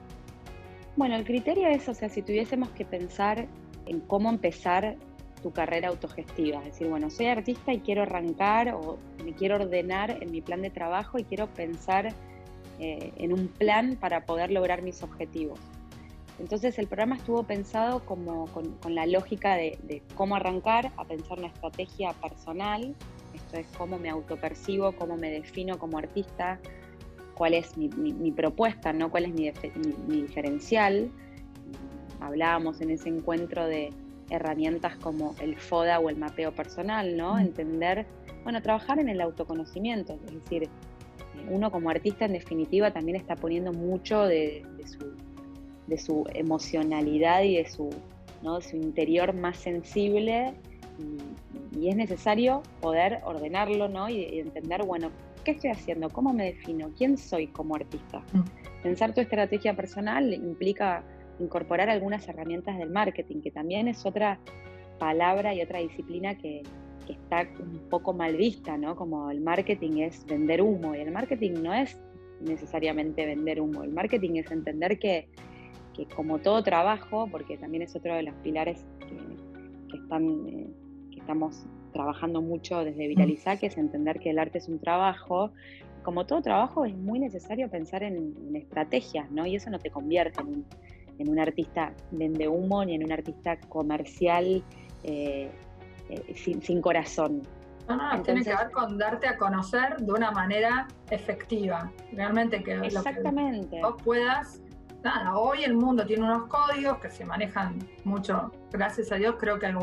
Bueno, 0.96 1.14
el 1.16 1.24
criterio 1.24 1.68
es, 1.68 1.86
o 1.88 1.94
sea, 1.94 2.08
si 2.08 2.22
tuviésemos 2.22 2.70
que 2.70 2.86
pensar 2.86 3.46
en 3.84 4.00
cómo 4.00 4.30
empezar 4.30 4.96
tu 5.42 5.52
carrera 5.52 5.88
autogestiva, 5.88 6.58
es 6.60 6.66
decir, 6.66 6.88
bueno, 6.88 7.10
soy 7.10 7.26
artista 7.26 7.72
y 7.72 7.80
quiero 7.80 8.02
arrancar 8.02 8.74
o 8.74 8.98
me 9.24 9.34
quiero 9.34 9.56
ordenar 9.56 10.22
en 10.22 10.30
mi 10.30 10.40
plan 10.40 10.62
de 10.62 10.70
trabajo 10.70 11.18
y 11.18 11.24
quiero 11.24 11.48
pensar 11.48 12.14
eh, 12.78 13.12
en 13.16 13.32
un 13.32 13.48
plan 13.48 13.96
para 14.00 14.24
poder 14.24 14.50
lograr 14.50 14.82
mis 14.82 15.02
objetivos. 15.02 15.58
Entonces 16.38 16.78
el 16.78 16.86
programa 16.86 17.16
estuvo 17.16 17.42
pensado 17.44 18.04
como 18.04 18.46
con, 18.46 18.94
la 18.94 19.06
lógica 19.06 19.54
de, 19.54 20.02
cómo 20.14 20.36
arrancar 20.36 20.90
a 20.96 21.04
pensar 21.04 21.38
una 21.38 21.48
estrategia 21.48 22.12
personal, 22.14 22.94
esto 23.34 23.58
es 23.58 23.66
cómo 23.78 23.98
me 23.98 24.10
autopercibo, 24.10 24.92
cómo 24.92 25.16
me 25.16 25.30
defino 25.30 25.78
como 25.78 25.98
artista, 25.98 26.58
cuál 27.34 27.54
es 27.54 27.76
mi, 27.76 28.32
propuesta, 28.32 28.92
¿no? 28.92 29.10
cuál 29.10 29.26
es 29.26 29.32
mi, 29.34 29.52
diferencial. 30.20 31.10
Hablábamos 32.20 32.80
en 32.80 32.90
ese 32.90 33.08
encuentro 33.08 33.66
de 33.66 33.92
herramientas 34.32 34.96
como 34.96 35.34
el 35.40 35.56
FODA 35.56 36.00
o 36.00 36.08
el 36.08 36.16
mapeo 36.16 36.52
personal, 36.52 37.16
¿no? 37.16 37.38
Entender, 37.38 38.06
bueno, 38.42 38.62
trabajar 38.62 38.98
en 38.98 39.08
el 39.08 39.20
autoconocimiento, 39.20 40.18
es 40.26 40.34
decir, 40.42 40.68
uno 41.48 41.70
como 41.70 41.90
artista 41.90 42.24
en 42.24 42.32
definitiva 42.32 42.92
también 42.92 43.16
está 43.16 43.36
poniendo 43.36 43.72
mucho 43.72 44.24
de 44.24 44.64
su 44.84 45.12
de 45.86 45.98
su 45.98 46.24
emocionalidad 46.34 47.42
y 47.42 47.56
de 47.56 47.68
su, 47.68 47.90
¿no? 48.42 48.60
su 48.60 48.76
interior 48.76 49.34
más 49.34 49.58
sensible 49.58 50.54
y, 51.78 51.88
es 51.88 51.96
necesario 51.96 52.62
poder 52.80 53.20
ordenarlo 53.24 53.88
¿no? 53.88 54.08
y, 54.08 54.38
entender, 54.38 54.84
bueno, 54.84 55.10
¿qué 55.44 55.52
estoy 55.52 55.70
haciendo? 55.70 56.08
¿Cómo 56.10 56.32
me 56.32 56.44
defino? 56.44 56.90
¿Quién 56.96 57.18
soy 57.18 57.48
como 57.48 57.74
artista? 57.74 58.20
Mm. 58.32 58.82
Pensar 58.82 59.12
tu 59.12 59.20
estrategia 59.20 59.74
personal 59.74 60.32
implica 60.32 61.02
incorporar 61.38 61.90
algunas 61.90 62.28
herramientas 62.28 62.78
del 62.78 62.90
marketing, 62.90 63.40
que 63.40 63.50
también 63.50 63.88
es 63.88 64.04
otra 64.06 64.38
palabra 64.98 65.54
y 65.54 65.62
otra 65.62 65.80
disciplina 65.80 66.36
que, 66.36 66.62
está 67.08 67.46
un 67.60 67.90
poco 67.90 68.14
mal 68.14 68.36
vista, 68.36 68.78
¿no? 68.78 68.96
Como 68.96 69.30
el 69.30 69.42
marketing 69.42 69.98
es 69.98 70.24
vender 70.24 70.62
humo 70.62 70.94
y 70.94 71.00
el 71.00 71.10
marketing 71.10 71.62
no 71.62 71.74
es 71.74 72.00
necesariamente 72.40 73.26
vender 73.26 73.60
humo, 73.60 73.82
el 73.82 73.90
marketing 73.90 74.36
es 74.36 74.50
entender 74.50 74.98
que 74.98 75.28
que 75.92 76.06
como 76.06 76.38
todo 76.38 76.62
trabajo, 76.62 77.28
porque 77.30 77.56
también 77.56 77.82
es 77.82 77.94
otro 77.94 78.14
de 78.14 78.22
los 78.22 78.34
pilares 78.36 78.84
que, 79.90 79.96
están, 79.96 80.46
eh, 80.48 80.66
que 81.10 81.20
estamos 81.20 81.66
trabajando 81.92 82.40
mucho 82.40 82.84
desde 82.84 83.06
Viralizar, 83.08 83.58
que 83.58 83.66
es 83.66 83.76
entender 83.76 84.18
que 84.18 84.30
el 84.30 84.38
arte 84.38 84.58
es 84.58 84.68
un 84.68 84.78
trabajo. 84.78 85.52
Como 86.02 86.26
todo 86.26 86.42
trabajo 86.42 86.84
es 86.84 86.96
muy 86.96 87.18
necesario 87.18 87.70
pensar 87.70 88.02
en, 88.02 88.34
estrategias, 88.56 89.30
¿no? 89.30 89.46
Y 89.46 89.56
eso 89.56 89.70
no 89.70 89.78
te 89.78 89.90
convierte 89.90 90.40
en 90.40 90.48
un, 90.48 90.64
artista 91.38 91.92
vende 92.10 92.48
humo 92.48 92.84
ni 92.84 92.94
en 92.94 93.04
un 93.04 93.12
artista 93.12 93.58
comercial 93.68 94.62
eh, 95.02 95.50
eh, 96.08 96.34
sin, 96.34 96.80
corazón. 96.80 97.42
No, 97.88 97.96
no, 97.96 98.22
tiene 98.22 98.42
que 98.42 98.54
ver 98.54 98.70
con 98.70 98.96
darte 98.96 99.26
a 99.26 99.36
conocer 99.36 99.96
de 99.96 100.12
una 100.12 100.30
manera 100.30 100.86
efectiva. 101.10 101.90
Realmente 102.12 102.62
que, 102.62 102.74
exactamente. 102.74 103.80
Lo 103.80 103.88
que 103.88 103.92
vos 103.92 104.02
puedas 104.02 104.62
nada, 105.02 105.36
hoy 105.36 105.64
el 105.64 105.74
mundo 105.74 106.06
tiene 106.06 106.24
unos 106.24 106.46
códigos 106.46 106.98
que 106.98 107.10
se 107.10 107.24
manejan 107.24 107.78
mucho, 108.04 108.52
gracias 108.70 109.10
a 109.12 109.16
Dios, 109.16 109.36
creo 109.38 109.58
que 109.58 109.74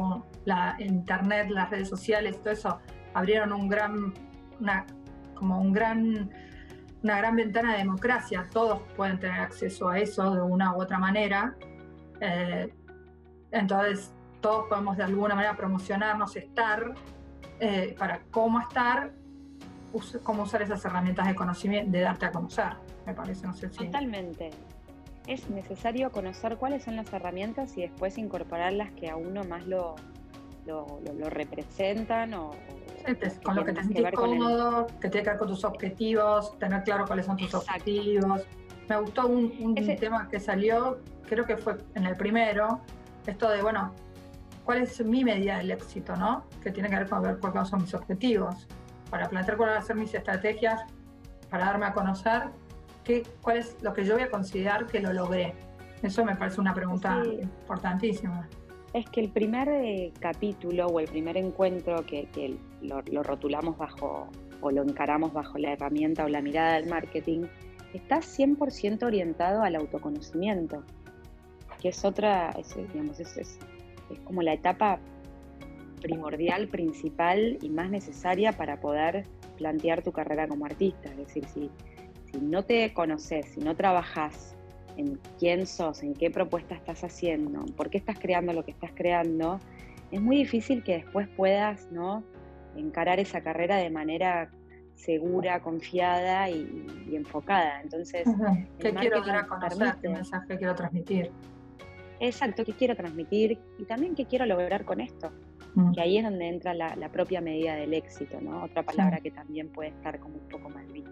la 0.46 0.76
internet, 0.80 1.50
las 1.50 1.70
redes 1.70 1.90
sociales, 1.90 2.40
todo 2.42 2.54
eso 2.54 2.80
abrieron 3.14 3.52
un 3.52 3.68
gran, 3.70 4.14
una, 4.60 4.86
como 5.36 5.60
un 5.60 5.74
gran, 5.74 6.32
una 7.04 7.18
gran 7.18 7.36
ventana 7.36 7.74
de 7.74 7.80
democracia. 7.80 8.48
Todos 8.52 8.82
pueden 8.96 9.20
tener 9.20 9.40
acceso 9.40 9.90
a 9.90 10.00
eso 10.00 10.34
de 10.34 10.42
una 10.42 10.76
u 10.76 10.82
otra 10.82 11.00
manera. 11.00 11.56
Eh, 12.22 12.74
entonces, 13.52 14.14
todos 14.42 14.68
podemos 14.68 14.98
de 14.98 15.04
alguna 15.04 15.36
manera 15.36 15.56
promocionarnos, 15.56 16.36
estar, 16.36 16.94
eh, 17.60 17.96
para 17.98 18.22
cómo 18.32 18.60
estar, 18.60 19.12
cómo 20.24 20.44
usar 20.44 20.62
esas 20.62 20.84
herramientas 20.86 21.28
de 21.28 21.36
conocimiento, 21.36 21.92
de 21.92 22.02
darte 22.02 22.26
a 22.26 22.32
conocer, 22.32 22.74
me 23.06 23.14
parece, 23.14 23.48
no 23.48 23.54
sé 23.54 23.70
si. 23.70 23.86
Totalmente 23.86 24.52
es 25.30 25.48
necesario 25.50 26.12
conocer 26.12 26.58
cuáles 26.58 26.84
son 26.84 26.96
las 26.96 27.14
herramientas 27.14 27.78
y 27.78 27.82
después 27.82 28.18
incorporar 28.18 28.74
las 28.74 28.92
que 28.92 29.10
a 29.12 29.16
uno 29.16 29.44
más 29.44 29.68
lo, 29.68 29.96
lo, 30.66 31.30
representan 31.30 32.34
o, 32.34 32.52
con 33.44 33.56
lo 33.56 33.66
que 33.66 33.74
te 33.74 33.84
sentís 33.84 34.06
cómodo, 34.14 34.88
que 35.00 35.10
tiene 35.10 35.24
que 35.24 35.30
ver 35.32 35.40
con 35.40 35.48
tus 35.48 35.64
objetivos, 35.64 36.58
tener 36.60 36.84
claro 36.84 37.06
cuáles 37.06 37.26
son 37.26 37.38
tus 37.38 37.54
objetivos. 37.54 38.46
Me 38.88 39.00
gustó 39.00 39.28
un, 39.28 39.76
tema 40.00 40.28
que 40.30 40.40
salió, 40.40 41.00
creo 41.28 41.46
que 41.46 41.58
fue 41.58 41.78
en 41.96 42.06
el 42.06 42.16
primero, 42.16 42.82
esto 43.28 43.50
de, 43.50 43.62
bueno, 43.62 43.94
¿cuál 44.64 44.82
es 44.82 45.04
mi 45.06 45.24
medida 45.24 45.58
del 45.58 45.72
éxito, 45.72 46.16
no? 46.16 46.46
Que 46.64 46.72
tiene 46.72 46.90
que 46.90 46.96
ver 46.96 47.10
con 47.10 47.22
ver 47.22 47.38
cuáles 47.40 47.70
son 47.70 47.82
mis 47.82 47.94
objetivos, 47.94 48.68
para 49.10 49.30
plantear 49.30 49.58
cuáles 49.58 49.76
van 49.76 49.84
a 49.84 49.86
ser 49.86 49.96
mis 49.96 50.14
estrategias, 50.14 50.82
para 51.50 51.66
darme 51.66 51.86
a 51.86 51.94
conocer 51.94 52.50
cuál 53.42 53.58
es 53.58 53.76
lo 53.82 53.94
que 53.94 54.06
yo 54.06 54.14
voy 54.14 54.24
a 54.24 54.30
considerar 54.30 54.86
que 54.86 55.00
lo 55.00 55.14
logré. 55.14 55.54
Eso 56.02 56.24
me 56.24 56.36
parece 56.36 56.62
una 56.62 56.74
pregunta 56.74 57.24
importantísima. 57.26 58.48
Es 58.94 59.10
que 59.10 59.22
el 59.22 59.30
primer 59.30 59.68
eh, 59.70 60.14
capítulo 60.20 60.88
o 60.88 61.00
el 61.00 61.08
primer 61.08 61.38
encuentro 61.38 62.06
que, 62.06 62.58
lo, 62.82 63.24
rotulamos 63.24 63.78
bajo 63.78 64.30
o 64.62 64.72
lo 64.72 64.84
encaramos 64.84 65.34
bajo 65.34 65.58
la 65.58 65.74
herramienta 65.74 66.26
o 66.26 66.28
la 66.28 66.42
mirada 66.42 66.74
del 66.74 66.90
marketing, 66.90 67.44
está 67.94 68.18
100% 68.18 69.04
orientado 69.04 69.64
al 69.64 69.76
autoconocimiento, 69.76 70.84
que 71.82 71.90
es 71.90 72.04
otra, 72.04 72.52
es, 72.52 72.76
digamos, 72.76 73.20
es, 73.20 73.38
es, 73.38 73.60
como 74.26 74.42
la 74.42 74.54
etapa 74.54 75.00
primordial, 76.02 76.68
principal 76.68 77.58
y 77.62 77.70
más 77.70 77.90
necesaria 77.90 78.54
para 78.54 78.80
poder 78.80 79.26
plantear 79.58 80.02
tu 80.02 80.12
carrera 80.12 80.48
como 80.48 80.66
artista. 80.66 81.10
Es 81.12 81.18
decir, 81.18 81.46
si, 81.46 81.70
si 82.32 82.40
no 82.40 82.64
te 82.64 82.94
conoces, 82.94 83.46
si 83.54 83.60
no 83.60 83.76
trabajas 83.76 84.56
en 84.98 85.20
quién 85.38 85.66
sos, 85.66 86.04
en 86.04 86.14
qué 86.14 86.30
propuesta 86.30 86.76
estás 86.76 87.04
haciendo, 87.04 87.66
por 87.78 87.90
qué 87.90 87.98
estás 87.98 88.20
creando 88.20 88.54
lo 88.54 88.66
que 88.66 88.72
estás 88.72 88.92
creando, 88.94 89.60
es 90.12 90.22
muy 90.22 90.38
difícil 90.38 90.84
que 90.84 90.94
después 90.98 91.28
puedas 91.30 91.92
¿no? 91.92 92.24
Encarar 92.76 93.20
esa 93.20 93.42
carrera 93.42 93.78
de 93.78 93.90
manera 93.90 94.50
segura, 94.96 95.62
confiada 95.62 96.50
y, 96.50 97.16
enfocada. 97.16 97.82
Entonces, 97.82 98.28
¿qué 98.80 98.94
quiero 98.94 99.22
dar 99.22 99.38
a 99.38 99.48
conocer? 99.48 99.96
¿Qué 100.02 100.10
mensaje 100.10 100.58
quiero 100.58 100.76
transmitir? 100.76 101.32
Exacto, 102.20 102.66
¿qué 102.66 102.74
quiero 102.74 102.96
transmitir? 102.96 103.58
Y 103.78 103.86
también 103.86 104.14
qué 104.14 104.26
quiero 104.26 104.46
lograr 104.46 104.84
con 104.84 105.00
esto. 105.00 105.32
Mm. 105.76 105.94
Que 105.94 106.02
ahí 106.02 106.18
es 106.18 106.24
donde 106.24 106.48
entra 106.48 106.74
la, 106.74 107.10
propia 107.10 107.42
medida 107.42 107.76
del 107.76 107.94
éxito, 107.94 108.42
¿no? 108.42 108.64
Otra 108.64 108.84
palabra 108.84 109.20
que 109.20 109.32
también 109.32 109.70
puede 109.70 109.90
estar 109.90 110.20
como 110.20 110.36
un 110.36 110.50
poco 110.50 110.70
mal 110.70 110.86
vista. 110.88 111.10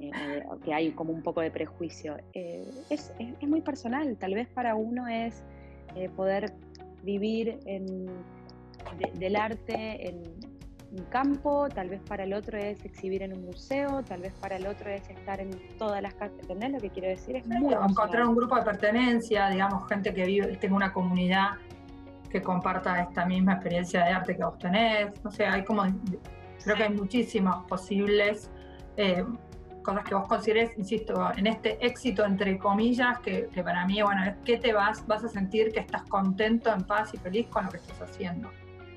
Eh, 0.00 0.42
que 0.64 0.74
hay 0.74 0.90
como 0.90 1.12
un 1.12 1.22
poco 1.22 1.40
de 1.40 1.50
prejuicio. 1.50 2.16
Eh, 2.34 2.68
es, 2.90 3.12
muy 3.40 3.60
personal, 3.60 4.16
tal 4.18 4.34
vez 4.34 4.48
para 4.48 4.74
uno 4.74 5.06
es 5.08 5.44
eh, 5.94 6.08
poder 6.10 6.52
vivir 7.02 7.58
en, 7.64 8.06
del 9.14 9.36
arte 9.36 10.08
en 10.08 10.22
un 10.92 11.04
campo, 11.04 11.68
tal 11.68 11.88
vez 11.88 12.00
para 12.02 12.24
el 12.24 12.32
otro 12.32 12.58
es 12.58 12.84
exhibir 12.84 13.22
en 13.22 13.32
un 13.32 13.44
museo, 13.44 14.02
tal 14.02 14.22
vez 14.22 14.32
para 14.40 14.56
el 14.56 14.66
otro 14.66 14.90
es 14.90 15.08
estar 15.08 15.40
en 15.40 15.50
todas 15.78 16.02
las 16.02 16.14
casas. 16.14 16.38
¿Entendés 16.40 16.72
lo 16.72 16.78
que 16.78 16.90
quiero 16.90 17.08
decir? 17.08 17.36
Es 17.36 17.46
muy 17.46 17.72
encontrar 17.72 18.26
un 18.26 18.34
grupo 18.34 18.56
de 18.56 18.62
pertenencia, 18.62 19.48
digamos, 19.48 19.88
gente 19.88 20.12
que 20.12 20.24
vive, 20.24 20.56
tenga 20.56 20.76
una 20.76 20.92
comunidad 20.92 21.50
que 22.30 22.42
comparta 22.42 23.00
esta 23.00 23.24
misma 23.24 23.54
experiencia 23.54 24.04
de 24.04 24.10
arte 24.10 24.36
que 24.36 24.44
vos 24.44 24.58
tenés. 24.58 25.12
No 25.24 25.30
sé, 25.30 25.46
hay 25.46 25.64
como, 25.64 25.84
creo 26.64 26.76
que 26.76 26.82
hay 26.82 26.94
muchísimos 26.94 27.64
posibles 27.66 28.50
eh, 28.96 29.24
cosas 29.82 30.04
que 30.04 30.14
vos 30.14 30.26
consideres, 30.26 30.76
insisto, 30.76 31.30
en 31.36 31.46
este 31.46 31.84
éxito 31.84 32.24
entre 32.24 32.58
comillas, 32.58 33.18
que, 33.20 33.48
para 33.64 33.86
mí, 33.86 34.02
bueno, 34.02 34.24
es 34.24 34.36
que 34.44 34.58
te 34.58 34.72
vas, 34.72 35.06
vas 35.06 35.24
a 35.24 35.28
sentir 35.28 35.72
que 35.72 35.80
estás 35.80 36.02
contento, 36.04 36.72
en 36.72 36.82
paz 36.82 37.14
y 37.14 37.16
feliz 37.16 37.46
con 37.48 37.64
lo 37.64 37.70
que 37.70 37.78
estás 37.78 38.02
haciendo 38.02 38.50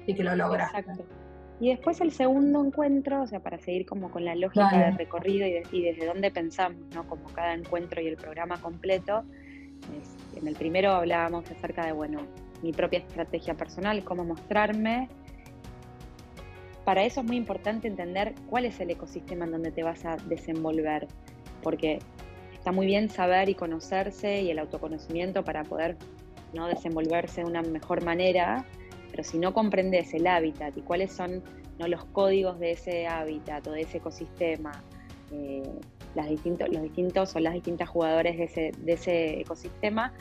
y 0.05 0.13
que 0.13 0.23
lo 0.23 0.35
logras. 0.35 0.73
Exacto. 0.73 1.22
Y 1.63 1.69
después 1.69 2.01
el 2.01 2.11
segundo 2.11 2.61
encuentro, 2.61 3.21
o 3.21 3.27
sea, 3.27 3.39
para 3.39 3.57
seguir 3.57 3.85
como 3.85 4.11
con 4.11 4.25
la 4.25 4.35
lógica 4.35 4.85
del 4.85 4.97
recorrido 4.97 5.47
y, 5.71 5.81
desde 5.81 6.05
dónde 6.05 6.29
pensamos, 6.29 6.81
¿no? 6.93 7.07
Como 7.07 7.23
cada 7.29 7.53
encuentro 7.53 8.01
y 8.01 8.07
el 8.07 8.17
programa 8.17 8.59
completo. 8.59 9.23
en 10.35 10.45
el 10.45 10.55
primero 10.55 10.91
hablábamos 10.91 11.49
acerca 11.49 11.85
de, 11.85 11.93
bueno, 11.93 12.19
mi 12.61 12.73
propia 12.73 12.99
estrategia 12.99 13.53
personal, 13.53 14.03
cómo 14.03 14.25
mostrarme, 14.25 15.07
para 16.83 17.05
eso 17.05 17.21
es 17.21 17.27
muy 17.27 17.37
importante 17.37 17.87
entender 17.87 18.35
cuál 18.49 18.65
es 18.65 18.81
el 18.81 18.89
ecosistema 18.89 19.45
en 19.45 19.51
donde 19.51 19.71
te 19.71 19.83
vas 19.83 20.03
a 20.03 20.17
desenvolver, 20.17 21.07
porque 21.61 21.99
está 22.53 22.73
muy 22.73 22.87
bien 22.87 23.09
saber 23.09 23.47
y 23.47 23.55
conocerse 23.55 24.41
y 24.41 24.51
el 24.51 24.59
autoconocimiento 24.59 25.45
para 25.45 25.63
poder 25.63 25.95
¿no? 26.53 26.67
desenvolverse 26.67 27.39
de 27.39 27.47
una 27.47 27.61
mejor 27.61 28.03
manera, 28.03 28.65
pero 29.13 29.23
si 29.23 29.37
no 29.37 29.53
comprendes 29.53 30.11
el 30.15 30.25
hábitat 30.25 30.75
y 30.75 30.81
cuáles 30.81 31.13
son 31.13 31.43
¿no? 31.77 31.87
los 31.87 32.03
códigos 32.05 32.59
de 32.59 32.71
ese 32.71 33.05
hábitat 33.05 33.67
o 33.67 33.71
de 33.71 33.81
ese 33.81 33.97
ecosistema, 33.97 34.71
eh, 35.31 35.61
las 36.15 36.27
distintos, 36.29 36.67
los 36.69 36.81
distintos 36.81 37.35
o 37.35 37.39
las 37.39 37.53
distintas 37.53 37.89
jugadores 37.89 38.39
de 38.39 38.45
ese, 38.45 38.71
de 38.75 38.93
ese 38.93 39.41
ecosistema, 39.41 40.13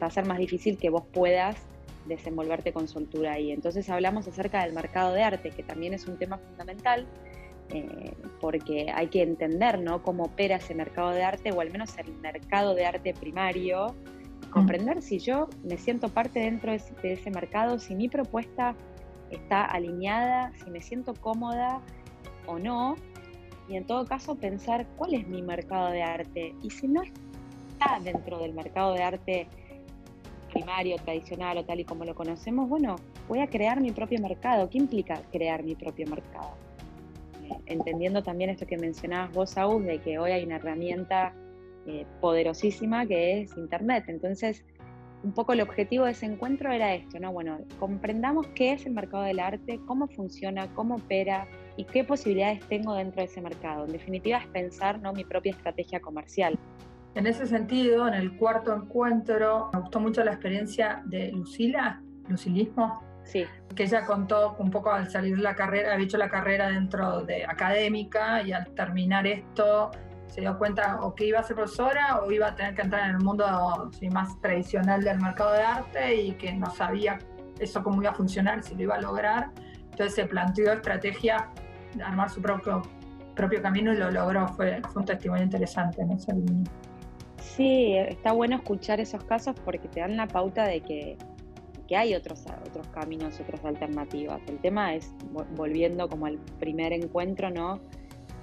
va 0.00 0.06
a 0.06 0.10
ser 0.10 0.26
más 0.26 0.38
difícil 0.38 0.78
que 0.78 0.90
vos 0.90 1.02
puedas 1.12 1.56
desenvolverte 2.06 2.72
con 2.72 2.86
soltura 2.86 3.32
ahí. 3.32 3.50
Entonces 3.50 3.90
hablamos 3.90 4.28
acerca 4.28 4.62
del 4.62 4.74
mercado 4.74 5.12
de 5.12 5.24
arte, 5.24 5.50
que 5.50 5.64
también 5.64 5.92
es 5.92 6.06
un 6.06 6.16
tema 6.16 6.38
fundamental, 6.38 7.04
eh, 7.70 8.12
porque 8.40 8.92
hay 8.94 9.08
que 9.08 9.22
entender 9.22 9.80
¿no? 9.80 10.04
cómo 10.04 10.26
opera 10.26 10.54
ese 10.54 10.72
mercado 10.76 11.10
de 11.10 11.24
arte, 11.24 11.50
o 11.50 11.60
al 11.60 11.72
menos 11.72 11.98
el 11.98 12.12
mercado 12.18 12.76
de 12.76 12.86
arte 12.86 13.12
primario, 13.12 13.96
comprender 14.56 15.02
si 15.02 15.18
yo 15.18 15.48
me 15.64 15.76
siento 15.76 16.08
parte 16.08 16.40
dentro 16.40 16.72
de 16.72 17.12
ese, 17.12 17.30
mercado, 17.30 17.78
si 17.78 17.94
mi 17.94 18.08
propuesta 18.08 18.74
está 19.30 19.66
alineada, 19.66 20.50
si 20.64 20.70
me 20.70 20.80
siento 20.80 21.12
cómoda 21.12 21.82
o 22.46 22.58
no, 22.58 22.96
y 23.68 23.76
en 23.76 23.84
todo 23.84 24.06
caso 24.06 24.34
pensar 24.34 24.86
cuál 24.96 25.12
es 25.12 25.28
mi 25.28 25.42
mercado 25.42 25.90
de 25.90 26.02
arte, 26.02 26.54
y 26.62 26.70
si 26.70 26.88
no 26.88 27.02
está 27.02 28.00
dentro 28.02 28.38
del 28.38 28.54
mercado 28.54 28.94
de 28.94 29.02
arte 29.02 29.48
primario, 30.50 30.96
tradicional 31.04 31.58
o 31.58 31.64
tal 31.66 31.80
y 31.80 31.84
como 31.84 32.06
lo 32.06 32.14
conocemos, 32.14 32.66
bueno, 32.66 32.96
voy 33.28 33.40
a 33.40 33.48
crear 33.48 33.82
mi 33.82 33.92
propio 33.92 34.18
mercado. 34.22 34.70
¿Qué 34.70 34.78
implica 34.78 35.20
crear 35.32 35.62
mi 35.64 35.74
propio 35.74 36.06
mercado? 36.06 36.54
Entendiendo 37.66 38.22
también 38.22 38.48
esto 38.48 38.66
que 38.66 38.78
mencionabas 38.78 39.34
vos, 39.34 39.50
Saúl, 39.50 39.84
de 39.84 39.98
que 39.98 40.18
hoy 40.18 40.30
hay 40.30 40.44
una 40.44 40.56
herramienta 40.56 41.34
eh, 41.86 42.06
poderosísima 42.20 43.06
que 43.06 43.40
es 43.40 43.56
Internet. 43.56 44.04
Entonces, 44.08 44.64
un 45.22 45.32
poco 45.32 45.52
el 45.52 45.60
objetivo 45.60 46.04
de 46.04 46.12
ese 46.12 46.26
encuentro 46.26 46.70
era 46.70 46.94
esto, 46.94 47.18
¿no? 47.18 47.32
Bueno, 47.32 47.58
comprendamos 47.78 48.46
qué 48.48 48.72
es 48.72 48.86
el 48.86 48.92
mercado 48.92 49.24
del 49.24 49.40
arte, 49.40 49.80
cómo 49.86 50.06
funciona, 50.08 50.68
cómo 50.74 50.96
opera 50.96 51.48
y 51.76 51.84
qué 51.84 52.04
posibilidades 52.04 52.60
tengo 52.68 52.94
dentro 52.94 53.20
de 53.20 53.26
ese 53.26 53.40
mercado. 53.40 53.86
En 53.86 53.92
definitiva, 53.92 54.38
es 54.38 54.46
pensar 54.46 55.00
¿no? 55.00 55.12
mi 55.12 55.24
propia 55.24 55.50
estrategia 55.50 56.00
comercial. 56.00 56.58
En 57.14 57.26
ese 57.26 57.46
sentido, 57.46 58.06
en 58.06 58.14
el 58.14 58.36
cuarto 58.36 58.74
encuentro, 58.74 59.70
me 59.72 59.80
gustó 59.80 60.00
mucho 60.00 60.22
la 60.22 60.32
experiencia 60.32 61.02
de 61.06 61.32
Lucila, 61.32 62.02
Lucilismo, 62.28 63.02
sí. 63.24 63.46
que 63.74 63.84
ella 63.84 64.04
contó 64.04 64.54
un 64.58 64.70
poco 64.70 64.90
al 64.90 65.10
salir 65.10 65.36
de 65.36 65.42
la 65.42 65.54
carrera, 65.54 65.94
había 65.94 66.04
hecho 66.04 66.18
la 66.18 66.28
carrera 66.28 66.68
dentro 66.68 67.22
de 67.22 67.44
académica 67.46 68.42
y 68.42 68.52
al 68.52 68.66
terminar 68.74 69.26
esto 69.26 69.90
se 70.28 70.40
dio 70.40 70.56
cuenta 70.58 71.00
o 71.02 71.14
que 71.14 71.26
iba 71.26 71.40
a 71.40 71.42
ser 71.42 71.56
profesora 71.56 72.20
o 72.20 72.30
iba 72.30 72.48
a 72.48 72.54
tener 72.54 72.74
que 72.74 72.82
entrar 72.82 73.08
en 73.08 73.16
el 73.16 73.22
mundo 73.22 73.46
más 74.12 74.40
tradicional 74.40 75.02
del 75.02 75.20
mercado 75.20 75.52
de 75.52 75.62
arte 75.62 76.14
y 76.14 76.32
que 76.32 76.52
no 76.52 76.70
sabía 76.70 77.18
eso 77.58 77.82
cómo 77.82 78.02
iba 78.02 78.10
a 78.10 78.14
funcionar, 78.14 78.62
si 78.62 78.74
lo 78.74 78.82
iba 78.82 78.96
a 78.96 79.00
lograr. 79.00 79.50
Entonces 79.90 80.14
se 80.14 80.26
planteó 80.26 80.72
estrategia 80.72 81.50
de 81.94 82.02
armar 82.02 82.28
su 82.28 82.42
propio, 82.42 82.82
propio 83.34 83.62
camino 83.62 83.92
y 83.92 83.96
lo 83.96 84.10
logró. 84.10 84.46
Fue, 84.48 84.82
fue 84.92 85.00
un 85.00 85.06
testimonio 85.06 85.44
interesante 85.44 86.02
en 86.02 86.10
esa 86.12 86.32
línea. 86.34 86.70
Sí, 87.56 87.94
está 87.96 88.32
bueno 88.32 88.56
escuchar 88.56 89.00
esos 89.00 89.24
casos 89.24 89.56
porque 89.64 89.88
te 89.88 90.00
dan 90.00 90.16
la 90.16 90.26
pauta 90.26 90.64
de 90.64 90.82
que, 90.82 91.16
hay 91.96 92.14
otros, 92.14 92.44
otros 92.66 92.86
caminos, 92.88 93.40
otras 93.40 93.64
alternativas. 93.64 94.42
El 94.48 94.58
tema 94.58 94.94
es, 94.94 95.14
volviendo 95.54 96.08
como 96.08 96.26
al 96.26 96.36
primer 96.58 96.92
encuentro, 96.92 97.48
¿no? 97.48 97.80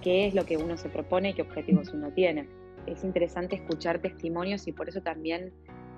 ¿Qué 0.04 0.28
es 0.28 0.36
lo 0.36 0.46
que 0.46 0.58
uno 0.58 0.78
se 0.78 0.89
propone 0.89 1.30
y 1.30 1.34
qué 1.34 1.42
objetivos 1.42 1.94
uno 1.94 2.12
tiene? 2.12 2.48
Es 2.86 3.04
interesante 3.04 3.56
escuchar 3.56 4.00
testimonios 4.00 4.68
y 4.68 4.74
por 4.74 4.89
eso 4.89 5.02
también 5.02 5.54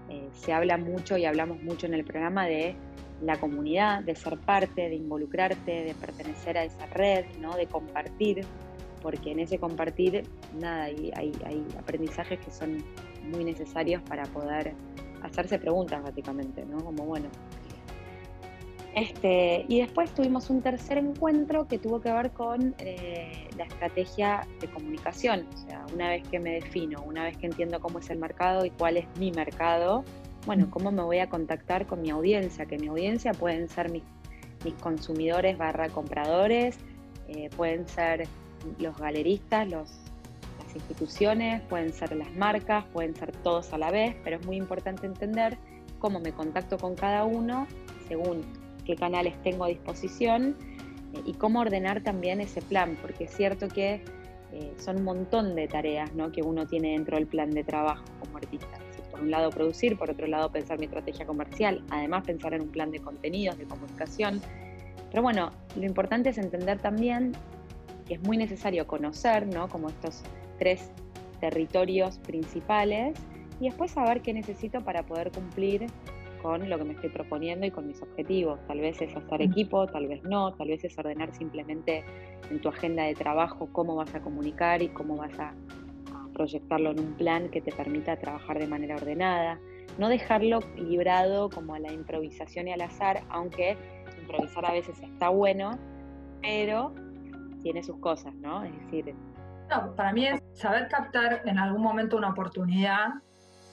eh, 0.10 0.30
se 0.34 0.54
habla 0.54 0.78
mucho 0.78 1.18
y 1.18 1.26
hablamos 1.26 1.62
mucho 1.64 1.88
en 1.88 1.96
el 1.96 2.06
programa 2.06 2.46
de 2.46 2.76
la 3.24 3.40
comunidad, 3.40 4.04
de 4.04 4.16
ser 4.16 4.38
parte, 4.38 4.90
de 4.90 4.96
involucrarte, 4.96 5.84
de 5.84 5.96
pertenecer 5.96 6.58
a 6.58 6.64
esa 6.64 6.86
red, 6.88 7.26
¿no? 7.42 7.56
de 7.56 7.66
compartir 7.66 8.46
porque 9.06 9.34
en 9.34 9.40
ese 9.40 9.60
compartir, 9.60 10.24
nada, 10.60 10.86
hay, 10.86 11.12
hay, 11.16 11.64
aprendizajes 11.78 12.40
que 12.40 12.50
son 12.50 12.84
muy 13.32 13.44
necesarios 13.44 14.02
para 14.02 14.24
poder 14.24 14.74
hacerse 15.22 15.60
preguntas, 15.60 16.02
básicamente, 16.02 16.66
¿no? 16.66 16.84
Como 16.84 17.06
bueno. 17.06 17.30
Este, 18.96 19.66
y 19.68 19.82
después 19.82 20.10
tuvimos 20.12 20.50
un 20.50 20.62
tercer 20.62 20.98
encuentro 20.98 21.68
que 21.68 21.78
tuvo 21.78 22.00
que 22.00 22.14
ver 22.14 22.32
con 22.32 22.74
eh, 22.78 23.50
la 23.58 23.66
estrategia 23.66 24.48
de 24.62 24.68
comunicación. 24.70 25.46
O 25.54 25.58
sea, 25.58 25.86
una 25.94 26.08
vez 26.10 26.26
que 26.30 26.40
me 26.40 26.52
defino, 26.54 27.04
una 27.04 27.26
vez 27.26 27.36
que 27.36 27.48
entiendo 27.48 27.82
cómo 27.82 28.00
es 28.00 28.10
el 28.10 28.20
mercado 28.20 28.66
y 28.66 28.70
cuál 28.70 28.96
es 28.96 29.06
mi 29.20 29.32
mercado, 29.32 30.06
bueno, 30.46 30.70
cómo 30.72 30.94
me 30.94 31.04
voy 31.04 31.20
a 31.20 31.28
contactar 31.28 31.86
con 31.88 32.02
mi 32.02 32.10
audiencia, 32.10 32.66
que 32.68 32.78
mi 32.78 32.88
audiencia 32.88 33.34
pueden 33.34 33.68
ser 33.68 33.92
mis, 33.92 34.04
mis 34.64 34.74
consumidores 34.76 35.58
barra 35.58 35.90
compradores, 35.90 36.78
eh, 37.28 37.50
pueden 37.58 37.86
ser 37.90 38.30
los 38.80 38.98
galeristas, 38.98 39.68
los, 39.68 39.92
las 40.64 40.74
instituciones, 40.74 41.62
pueden 41.64 41.92
ser 41.92 42.16
las 42.16 42.34
marcas, 42.34 42.86
pueden 42.94 43.14
ser 43.14 43.34
todos 43.44 43.74
a 43.74 43.78
la 43.78 43.92
vez, 43.92 44.16
pero 44.24 44.38
es 44.38 44.46
muy 44.46 44.56
importante 44.56 45.06
entender 45.06 45.58
cómo 46.00 46.22
me 46.22 46.32
contacto 46.32 46.78
con 46.78 46.96
cada 46.96 47.26
uno 47.26 47.68
según 48.08 48.65
qué 48.86 48.96
canales 48.96 49.34
tengo 49.44 49.66
a 49.66 49.68
disposición 49.68 50.56
eh, 51.14 51.22
y 51.26 51.34
cómo 51.34 51.60
ordenar 51.60 52.02
también 52.02 52.42
ese 52.42 52.62
plan, 52.62 52.98
porque 53.02 53.26
es 53.26 53.32
cierto 53.32 53.68
que 53.68 54.04
eh, 54.54 54.74
son 54.78 54.98
un 54.98 55.04
montón 55.04 55.56
de 55.56 55.68
tareas 55.68 56.14
¿no? 56.14 56.32
que 56.32 56.42
uno 56.42 56.66
tiene 56.66 56.92
dentro 56.92 57.18
del 57.18 57.28
plan 57.28 57.52
de 57.52 57.64
trabajo 57.64 58.06
como 58.20 58.38
artista. 58.38 58.80
Por 59.12 59.22
un 59.22 59.32
lado 59.32 59.50
producir, 59.50 59.98
por 59.98 60.10
otro 60.10 60.28
lado 60.28 60.52
pensar 60.52 60.78
mi 60.78 60.86
estrategia 60.86 61.26
comercial, 61.26 61.84
además 61.90 62.26
pensar 62.26 62.54
en 62.54 62.62
un 62.62 62.70
plan 62.70 62.92
de 62.92 63.00
contenidos, 63.00 63.58
de 63.58 63.66
comunicación. 63.66 64.42
Pero 65.10 65.24
bueno, 65.24 65.52
lo 65.76 65.86
importante 65.86 66.30
es 66.30 66.38
entender 66.38 66.80
también 66.80 67.34
que 68.08 68.16
es 68.16 68.22
muy 68.22 68.38
necesario 68.38 68.86
conocer, 68.88 69.48
¿no? 69.48 69.68
Como 69.70 69.90
estos 69.90 70.22
tres 70.60 70.92
territorios 71.40 72.18
principales 72.20 73.18
y 73.60 73.66
después 73.66 73.92
saber 73.92 74.22
qué 74.22 74.34
necesito 74.34 74.82
para 74.82 75.04
poder 75.04 75.32
cumplir 75.32 75.88
con 76.46 76.70
lo 76.70 76.78
que 76.78 76.84
me 76.84 76.94
estoy 76.94 77.10
proponiendo 77.10 77.66
y 77.66 77.72
con 77.72 77.88
mis 77.88 78.00
objetivos. 78.04 78.60
Tal 78.68 78.80
vez 78.80 79.02
es 79.02 79.16
hacer 79.16 79.40
mm. 79.40 79.52
equipo, 79.52 79.88
tal 79.88 80.08
vez 80.08 80.24
no, 80.24 80.54
tal 80.54 80.68
vez 80.68 80.84
es 80.84 80.96
ordenar 80.98 81.34
simplemente 81.34 82.04
en 82.52 82.62
tu 82.62 82.70
agenda 82.70 83.04
de 83.04 83.16
trabajo 83.16 83.68
cómo 83.72 83.96
vas 83.96 84.14
a 84.14 84.22
comunicar 84.22 84.84
y 84.84 84.90
cómo 84.90 85.18
vas 85.18 85.38
a, 85.40 85.54
proyectarlo 86.34 86.92
en 86.92 87.00
un 87.00 87.14
plan 87.14 87.50
que 87.50 87.62
te 87.62 87.72
permita 87.72 88.18
trabajar 88.18 88.60
de 88.60 88.68
manera 88.68 88.98
ordenada. 88.98 89.58
No 89.98 90.10
dejarlo 90.10 90.60
librado 90.76 91.50
como 91.50 91.76
a 91.76 91.80
la 91.80 91.94
improvisación 91.94 92.68
y 92.68 92.74
al 92.74 92.82
azar, 92.82 93.24
aunque 93.30 93.78
improvisar 94.20 94.66
a 94.66 94.74
veces 94.74 95.02
está 95.02 95.30
bueno, 95.30 95.80
pero 96.42 96.94
tiene 97.64 97.82
sus 97.84 97.98
cosas, 98.00 98.36
¿no? 98.36 98.66
Es 98.66 98.74
decir... 98.82 99.16
No, 99.70 99.96
para 99.96 100.12
mí 100.12 100.28
es 100.28 100.44
saber 100.52 100.90
captar 100.90 101.42
en 101.46 101.58
algún 101.58 101.82
momento 101.82 102.18
una 102.18 102.32
oportunidad 102.32 103.14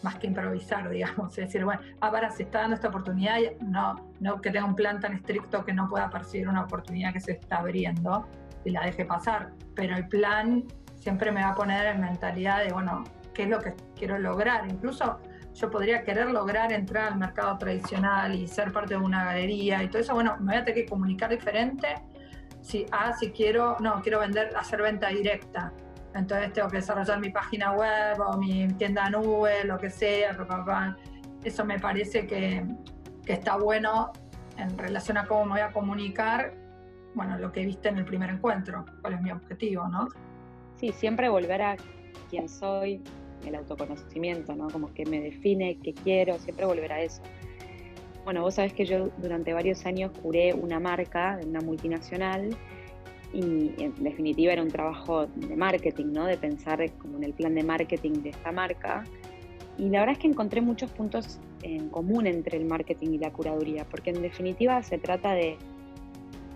más 0.03 0.17
que 0.17 0.27
improvisar, 0.27 0.89
digamos. 0.89 1.31
Es 1.39 1.47
decir, 1.47 1.65
bueno, 1.65 1.81
ahora 2.01 2.31
se 2.31 2.45
está 2.45 2.61
dando 2.61 2.77
esta 2.77 2.89
oportunidad, 2.89 3.39
no, 3.61 3.97
no 4.21 4.41
que 4.41 4.51
tenga 4.51 4.67
un 4.67 4.75
plan 4.75 5.01
tan 5.01 5.15
estricto 5.15 5.65
que 5.65 5.73
no 5.73 5.89
pueda 5.89 6.11
percibir 6.11 6.49
una 6.49 6.65
oportunidad 6.65 7.13
que 7.13 7.21
se 7.21 7.33
está 7.33 7.59
abriendo 7.59 8.27
y 8.65 8.71
la 8.71 8.85
deje 8.85 9.05
pasar. 9.05 9.53
Pero 9.75 9.97
el 9.97 10.09
plan 10.09 10.65
siempre 10.95 11.33
me 11.33 11.43
va 11.43 11.51
a 11.51 11.55
poner 11.55 11.87
en 11.87 12.01
mentalidad 12.01 12.65
de, 12.65 12.73
bueno, 12.73 13.05
¿qué 13.35 13.45
es 13.45 13.49
lo 13.49 13.59
que 13.59 13.75
quiero 13.97 14.19
lograr? 14.19 14.69
Incluso 14.71 15.19
yo 15.55 15.71
podría 15.71 16.03
querer 16.03 16.31
lograr 16.31 16.73
entrar 16.73 17.13
al 17.13 17.19
mercado 17.19 17.59
tradicional 17.59 18.35
y 18.35 18.47
ser 18.49 18.73
parte 18.73 18.95
de 18.95 19.01
una 19.01 19.25
galería 19.25 19.83
y 19.83 19.89
todo 19.89 20.01
eso, 20.01 20.15
bueno, 20.15 20.37
me 20.39 20.53
voy 20.53 20.57
a 20.57 20.65
tener 20.65 20.85
que 20.85 20.87
comunicar 20.89 21.31
diferente 21.31 21.95
si, 22.63 22.87
ah, 22.93 23.13
si 23.19 23.31
quiero, 23.33 23.77
no, 23.81 24.01
quiero 24.03 24.21
vender, 24.21 24.57
hacer 24.57 24.81
venta 24.81 25.09
directa. 25.09 25.73
Entonces 26.15 26.53
tengo 26.53 26.69
que 26.69 26.77
desarrollar 26.77 27.21
mi 27.21 27.31
página 27.31 27.73
web 27.73 28.21
o 28.21 28.37
mi 28.37 28.69
tienda 28.75 29.09
nube, 29.11 29.65
lo 29.65 29.79
que 29.79 29.91
sea. 29.91 30.37
Eso 31.43 31.65
me 31.65 31.79
parece 31.79 32.27
que, 32.27 32.65
que 33.25 33.33
está 33.33 33.57
bueno 33.57 34.13
en 34.59 34.77
relación 34.77 35.17
a 35.17 35.27
cómo 35.27 35.45
me 35.47 35.51
voy 35.53 35.61
a 35.61 35.73
comunicar, 35.73 36.55
bueno, 37.15 37.39
lo 37.39 37.53
que 37.53 37.65
viste 37.65 37.89
en 37.89 37.99
el 37.99 38.05
primer 38.05 38.31
encuentro, 38.31 38.85
cuál 39.01 39.15
es 39.15 39.23
mi 39.23 39.31
objetivo, 39.31 39.89
¿no? 39.89 40.09
Sí, 40.77 40.93
siempre 40.93 41.29
volver 41.29 41.63
a 41.63 41.77
quién 42.31 42.49
soy, 42.49 43.03
el 43.47 43.55
autoconocimiento, 43.55 44.55
¿no? 44.55 44.69
Como 44.69 44.93
que 44.95 45.05
me 45.05 45.21
define, 45.21 45.79
qué 45.83 45.95
quiero, 45.95 46.39
siempre 46.39 46.65
volver 46.65 46.93
a 46.93 47.01
eso. 47.03 47.23
Bueno, 48.25 48.43
vos 48.43 48.55
sabés 48.55 48.73
que 48.73 48.85
yo 48.85 49.11
durante 49.19 49.53
varios 49.53 49.85
años 49.85 50.13
curé 50.23 50.55
una 50.55 50.79
marca 50.79 51.37
de 51.39 51.47
una 51.47 51.61
multinacional 51.61 52.57
y 53.33 53.73
en 53.79 53.95
definitiva 53.99 54.53
era 54.53 54.63
un 54.63 54.69
trabajo 54.69 55.27
de 55.27 55.57
marketing, 55.57 56.13
¿no? 56.13 56.27
De 56.27 56.37
pensar 56.37 56.79
como 56.99 57.17
en 57.19 57.25
el 57.25 57.33
plan 57.33 57.55
de 57.55 57.63
marketing 57.63 58.23
de 58.23 58.31
esta 58.31 58.53
marca. 58.53 59.05
Y 59.79 59.89
la 59.89 60.01
verdad 60.01 60.13
es 60.15 60.19
que 60.19 60.29
encontré 60.29 60.61
muchos 60.61 60.91
puntos 60.91 61.39
en 61.63 61.89
común 61.89 62.27
entre 62.27 62.59
el 62.59 62.67
marketing 62.67 63.13
y 63.13 63.19
la 63.19 63.33
curaduría, 63.33 63.87
porque 63.89 64.11
en 64.11 64.21
definitiva 64.21 64.83
se 64.83 64.99
trata 64.99 65.33
de, 65.33 65.57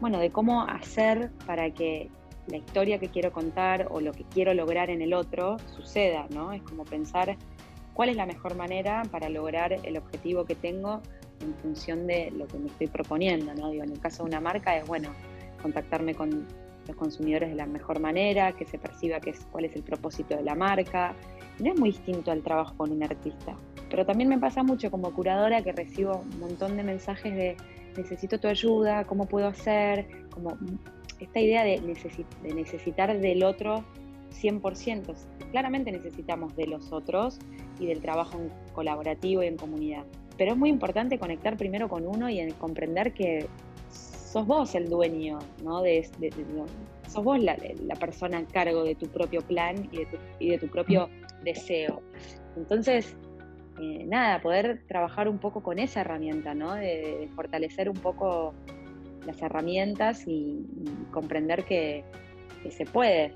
bueno, 0.00 0.18
de 0.18 0.30
cómo 0.30 0.62
hacer 0.62 1.30
para 1.46 1.70
que 1.70 2.10
la 2.48 2.58
historia 2.58 2.98
que 2.98 3.08
quiero 3.08 3.32
contar 3.32 3.88
o 3.90 4.00
lo 4.00 4.12
que 4.12 4.24
quiero 4.24 4.54
lograr 4.54 4.90
en 4.90 5.02
el 5.02 5.14
otro 5.14 5.56
suceda, 5.74 6.26
¿no? 6.30 6.52
Es 6.52 6.62
como 6.62 6.84
pensar 6.84 7.36
cuál 7.94 8.10
es 8.10 8.16
la 8.16 8.26
mejor 8.26 8.54
manera 8.54 9.02
para 9.10 9.28
lograr 9.30 9.72
el 9.72 9.96
objetivo 9.96 10.44
que 10.44 10.54
tengo 10.54 11.00
en 11.40 11.54
función 11.54 12.06
de 12.06 12.30
lo 12.30 12.46
que 12.46 12.58
me 12.58 12.68
estoy 12.68 12.86
proponiendo, 12.86 13.54
¿no? 13.54 13.70
Digo, 13.70 13.84
en 13.84 13.92
el 13.92 14.00
caso 14.00 14.22
de 14.22 14.28
una 14.28 14.40
marca 14.40 14.76
es, 14.76 14.86
bueno, 14.86 15.08
contactarme 15.62 16.14
con 16.14 16.46
los 16.86 16.96
consumidores 16.96 17.50
de 17.50 17.56
la 17.56 17.66
mejor 17.66 18.00
manera, 18.00 18.52
que 18.52 18.64
se 18.64 18.78
perciba 18.78 19.20
que 19.20 19.30
es, 19.30 19.46
cuál 19.50 19.64
es 19.64 19.76
el 19.76 19.82
propósito 19.82 20.36
de 20.36 20.42
la 20.42 20.54
marca. 20.54 21.14
No 21.58 21.72
es 21.72 21.78
muy 21.78 21.90
distinto 21.90 22.30
al 22.30 22.42
trabajo 22.42 22.74
con 22.76 22.90
un 22.90 23.02
artista. 23.02 23.56
Pero 23.90 24.04
también 24.04 24.28
me 24.28 24.38
pasa 24.38 24.62
mucho 24.62 24.90
como 24.90 25.12
curadora 25.12 25.62
que 25.62 25.72
recibo 25.72 26.18
un 26.18 26.40
montón 26.40 26.76
de 26.76 26.82
mensajes 26.82 27.34
de 27.34 27.56
necesito 27.96 28.38
tu 28.38 28.48
ayuda, 28.48 29.04
cómo 29.04 29.26
puedo 29.26 29.46
hacer, 29.46 30.06
como 30.30 30.56
esta 31.18 31.40
idea 31.40 31.64
de, 31.64 31.80
de 32.42 32.54
necesitar 32.54 33.18
del 33.18 33.42
otro 33.42 33.84
100%. 34.42 35.14
Claramente 35.50 35.92
necesitamos 35.92 36.54
de 36.56 36.66
los 36.66 36.92
otros 36.92 37.38
y 37.78 37.86
del 37.86 38.00
trabajo 38.00 38.38
colaborativo 38.74 39.42
y 39.42 39.46
en 39.46 39.56
comunidad. 39.56 40.04
Pero 40.36 40.52
es 40.52 40.58
muy 40.58 40.68
importante 40.68 41.18
conectar 41.18 41.56
primero 41.56 41.88
con 41.88 42.06
uno 42.06 42.28
y 42.28 42.46
comprender 42.52 43.14
que 43.14 43.46
sos 44.26 44.46
vos 44.46 44.74
el 44.74 44.88
dueño, 44.88 45.38
¿no? 45.62 45.82
De, 45.82 46.08
sos 47.08 47.24
vos 47.24 47.38
la, 47.40 47.56
persona 47.98 48.38
a 48.38 48.44
cargo 48.44 48.84
de 48.84 48.94
tu 48.94 49.06
propio 49.06 49.40
plan 49.40 49.88
y 50.40 50.48
de 50.48 50.58
tu, 50.58 50.66
propio 50.68 51.08
deseo. 51.42 52.02
Entonces, 52.56 53.16
eh, 53.80 54.04
nada, 54.06 54.40
poder 54.40 54.82
trabajar 54.88 55.28
un 55.28 55.38
poco 55.38 55.62
con 55.62 55.78
esa 55.78 56.00
herramienta, 56.00 56.54
¿no? 56.54 56.74
De, 56.74 57.28
fortalecer 57.34 57.88
un 57.88 57.96
poco 57.96 58.54
las 59.24 59.40
herramientas 59.42 60.24
y, 60.26 60.66
comprender 61.12 61.64
que, 61.64 62.04
se 62.70 62.84
puede. 62.84 63.32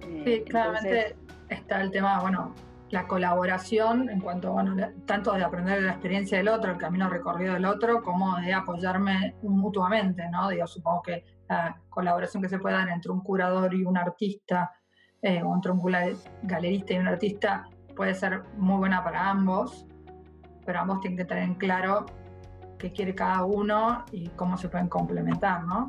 Eh, 0.00 0.22
sí, 0.24 0.42
claramente 0.50 1.14
está 1.50 1.82
el 1.82 1.92
tema, 1.92 2.20
bueno, 2.20 2.52
la 2.90 3.06
colaboración 3.06 4.08
en 4.08 4.20
cuanto, 4.20 4.52
bueno, 4.52 4.74
tanto 5.04 5.32
de 5.32 5.44
aprender 5.44 5.80
de 5.80 5.86
la 5.86 5.92
experiencia 5.92 6.38
del 6.38 6.48
otro, 6.48 6.72
el 6.72 6.78
camino 6.78 7.08
recorrido 7.08 7.54
del 7.54 7.66
otro, 7.66 8.02
como 8.02 8.36
de 8.36 8.52
apoyarme 8.52 9.34
mutuamente, 9.42 10.28
¿no? 10.30 10.48
Digo, 10.48 10.66
supongo 10.66 11.02
que 11.02 11.24
la 11.48 11.80
colaboración 11.90 12.42
que 12.42 12.48
se 12.48 12.58
puede 12.58 12.76
dar 12.76 12.88
entre 12.88 13.12
un 13.12 13.20
curador 13.20 13.74
y 13.74 13.84
un 13.84 13.96
artista, 13.96 14.72
eh, 15.20 15.42
o 15.42 15.54
entre 15.54 15.72
un 15.72 15.82
galerista 16.42 16.94
y 16.94 16.98
un 16.98 17.08
artista, 17.08 17.68
puede 17.94 18.14
ser 18.14 18.42
muy 18.56 18.78
buena 18.78 19.02
para 19.02 19.28
ambos, 19.28 19.86
pero 20.64 20.80
ambos 20.80 21.00
tienen 21.00 21.18
que 21.18 21.24
tener 21.24 21.44
en 21.44 21.54
claro 21.54 22.06
qué 22.78 22.92
quiere 22.92 23.14
cada 23.14 23.44
uno 23.44 24.04
y 24.12 24.28
cómo 24.30 24.56
se 24.56 24.68
pueden 24.68 24.88
complementar, 24.88 25.64
¿no? 25.64 25.88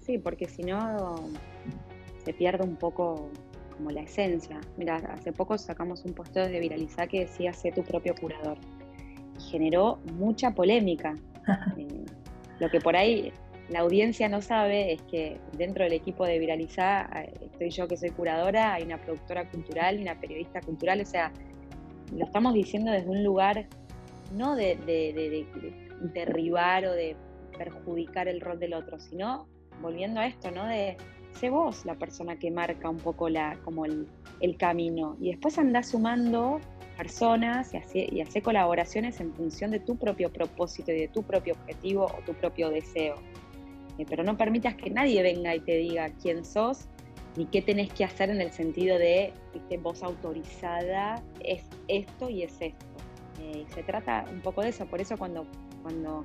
Sí, 0.00 0.18
porque 0.18 0.48
si 0.48 0.62
no 0.62 1.16
se 2.24 2.32
pierde 2.32 2.64
un 2.64 2.76
poco 2.76 3.30
como 3.76 3.90
la 3.90 4.02
esencia. 4.02 4.60
Mira, 4.76 4.96
hace 4.96 5.32
poco 5.32 5.58
sacamos 5.58 6.04
un 6.04 6.12
posteo 6.12 6.48
de 6.48 6.60
Viralizar 6.60 7.08
que 7.08 7.20
decía 7.20 7.52
sé 7.52 7.72
tu 7.72 7.82
propio 7.82 8.14
curador. 8.14 8.58
Y 9.38 9.42
generó 9.50 9.98
mucha 10.14 10.52
polémica. 10.52 11.14
Eh, 11.76 12.06
lo 12.58 12.70
que 12.70 12.80
por 12.80 12.96
ahí 12.96 13.30
la 13.68 13.80
audiencia 13.80 14.30
no 14.30 14.40
sabe 14.40 14.94
es 14.94 15.02
que 15.02 15.38
dentro 15.58 15.84
del 15.84 15.92
equipo 15.92 16.24
de 16.24 16.38
Viralizar 16.38 17.10
eh, 17.14 17.32
estoy 17.52 17.68
yo 17.68 17.86
que 17.86 17.98
soy 17.98 18.10
curadora, 18.10 18.72
hay 18.72 18.84
una 18.84 18.98
productora 18.98 19.50
cultural 19.50 19.98
y 19.98 20.02
una 20.02 20.18
periodista 20.18 20.62
cultural, 20.62 21.02
o 21.02 21.04
sea, 21.04 21.32
lo 22.16 22.24
estamos 22.24 22.54
diciendo 22.54 22.92
desde 22.92 23.10
un 23.10 23.22
lugar 23.22 23.66
no 24.32 24.56
de, 24.56 24.76
de 24.76 25.46
derribar 26.14 26.86
o 26.86 26.92
de 26.92 27.14
perjudicar 27.58 28.28
el 28.28 28.40
rol 28.40 28.58
del 28.58 28.74
otro, 28.74 28.98
sino 28.98 29.46
volviendo 29.80 30.20
a 30.20 30.26
esto, 30.26 30.50
¿no? 30.50 30.66
De 30.66 30.96
sé 31.34 31.50
vos 31.50 31.84
la 31.84 31.94
persona 31.94 32.36
que 32.36 32.50
marca 32.50 32.88
un 32.88 32.98
poco 32.98 33.28
la, 33.28 33.58
como 33.64 33.84
el, 33.84 34.06
camino. 34.58 35.16
Y 35.20 35.30
después 35.30 35.58
andás 35.58 35.88
sumando 35.88 36.60
personas 36.96 37.72
y 37.74 37.78
hace, 37.78 38.08
y 38.10 38.20
hace 38.20 38.42
colaboraciones 38.42 39.20
en 39.20 39.32
función 39.34 39.70
de 39.70 39.80
tu 39.80 39.96
propio 39.96 40.32
propósito 40.32 40.92
y 40.92 41.00
de 41.00 41.08
tu 41.08 41.22
propio 41.22 41.54
objetivo 41.54 42.04
o 42.04 42.22
tu 42.24 42.34
propio 42.34 42.70
deseo. 42.70 43.16
Eh, 43.98 44.04
pero 44.08 44.22
no 44.22 44.36
permitas 44.36 44.74
que 44.74 44.90
nadie 44.90 45.22
venga 45.22 45.54
y 45.54 45.60
te 45.60 45.76
diga 45.76 46.10
quién 46.20 46.44
sos 46.44 46.88
ni 47.36 47.46
qué 47.46 47.62
tenés 47.62 47.92
que 47.92 48.04
hacer 48.04 48.30
en 48.30 48.40
el 48.40 48.52
sentido 48.52 48.98
de, 48.98 49.32
viste, 49.52 49.76
voz 49.78 50.02
autorizada 50.02 51.22
es 51.40 51.62
esto 51.88 52.30
y 52.30 52.42
es 52.42 52.52
esto. 52.60 52.86
Eh, 53.40 53.64
se 53.74 53.82
trata 53.82 54.24
un 54.30 54.40
poco 54.40 54.62
de 54.62 54.68
eso, 54.68 54.86
por 54.86 55.00
eso 55.00 55.16
cuando, 55.16 55.44
cuando 55.82 56.22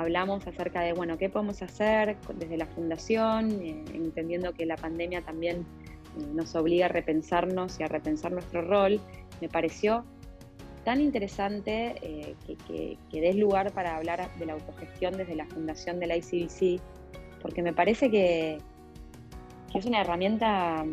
hablamos 0.00 0.46
acerca 0.46 0.80
de, 0.80 0.92
bueno, 0.92 1.18
qué 1.18 1.28
podemos 1.28 1.62
hacer 1.62 2.16
desde 2.34 2.56
la 2.56 2.66
fundación, 2.66 3.50
eh, 3.62 3.84
entendiendo 3.94 4.52
que 4.52 4.66
la 4.66 4.76
pandemia 4.76 5.22
también 5.22 5.58
eh, 6.18 6.26
nos 6.32 6.54
obliga 6.54 6.86
a 6.86 6.88
repensarnos 6.88 7.78
y 7.78 7.82
a 7.82 7.86
repensar 7.86 8.32
nuestro 8.32 8.62
rol, 8.62 9.00
me 9.40 9.48
pareció 9.48 10.04
tan 10.84 11.00
interesante 11.00 11.94
eh, 12.02 12.34
que, 12.66 13.20
des 13.20 13.36
lugar 13.36 13.72
para 13.72 13.96
hablar 13.96 14.30
de 14.38 14.46
la 14.46 14.54
autogestión 14.54 15.16
desde 15.16 15.36
la 15.36 15.46
fundación 15.46 16.00
de 16.00 16.06
la 16.06 16.16
ICBC, 16.16 16.80
porque 17.42 17.62
me 17.62 17.72
parece 17.72 18.10
que, 18.10 18.58
que 19.70 19.78
es 19.78 19.84
una 19.84 20.00
herramienta 20.00 20.84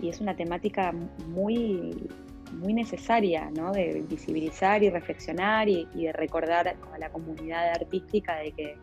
y 0.00 0.08
es 0.08 0.20
una 0.20 0.36
temática 0.36 0.92
muy 1.28 2.08
muy 2.52 2.74
necesaria, 2.74 3.50
¿no? 3.50 3.72
De 3.72 4.04
visibilizar 4.08 4.82
y 4.82 4.90
reflexionar 4.90 5.68
y, 5.68 5.86
de 5.94 6.12
recordar 6.12 6.68
a 6.68 6.98
la 6.98 7.10
comunidad 7.10 7.70
artística 7.70 8.36
de 8.36 8.52
que, 8.52 8.76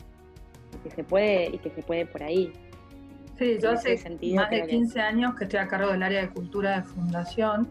se 0.96 1.04
puede 1.04 1.48
y 1.48 1.58
que 1.58 1.70
se 1.72 1.82
puede 1.82 2.06
por 2.06 2.24
ahí. 2.24 2.52
Sí, 3.38 3.58
yo 3.62 3.72
hace 3.72 3.98
más 4.36 4.50
de 4.50 4.66
15 4.66 5.00
años 5.02 5.36
que 5.36 5.44
estoy 5.44 5.60
a 5.60 5.68
cargo 5.68 5.92
del 5.92 6.02
área 6.02 6.22
de 6.22 6.30
cultura 6.30 6.78
de 6.78 6.84
fundación 6.84 7.70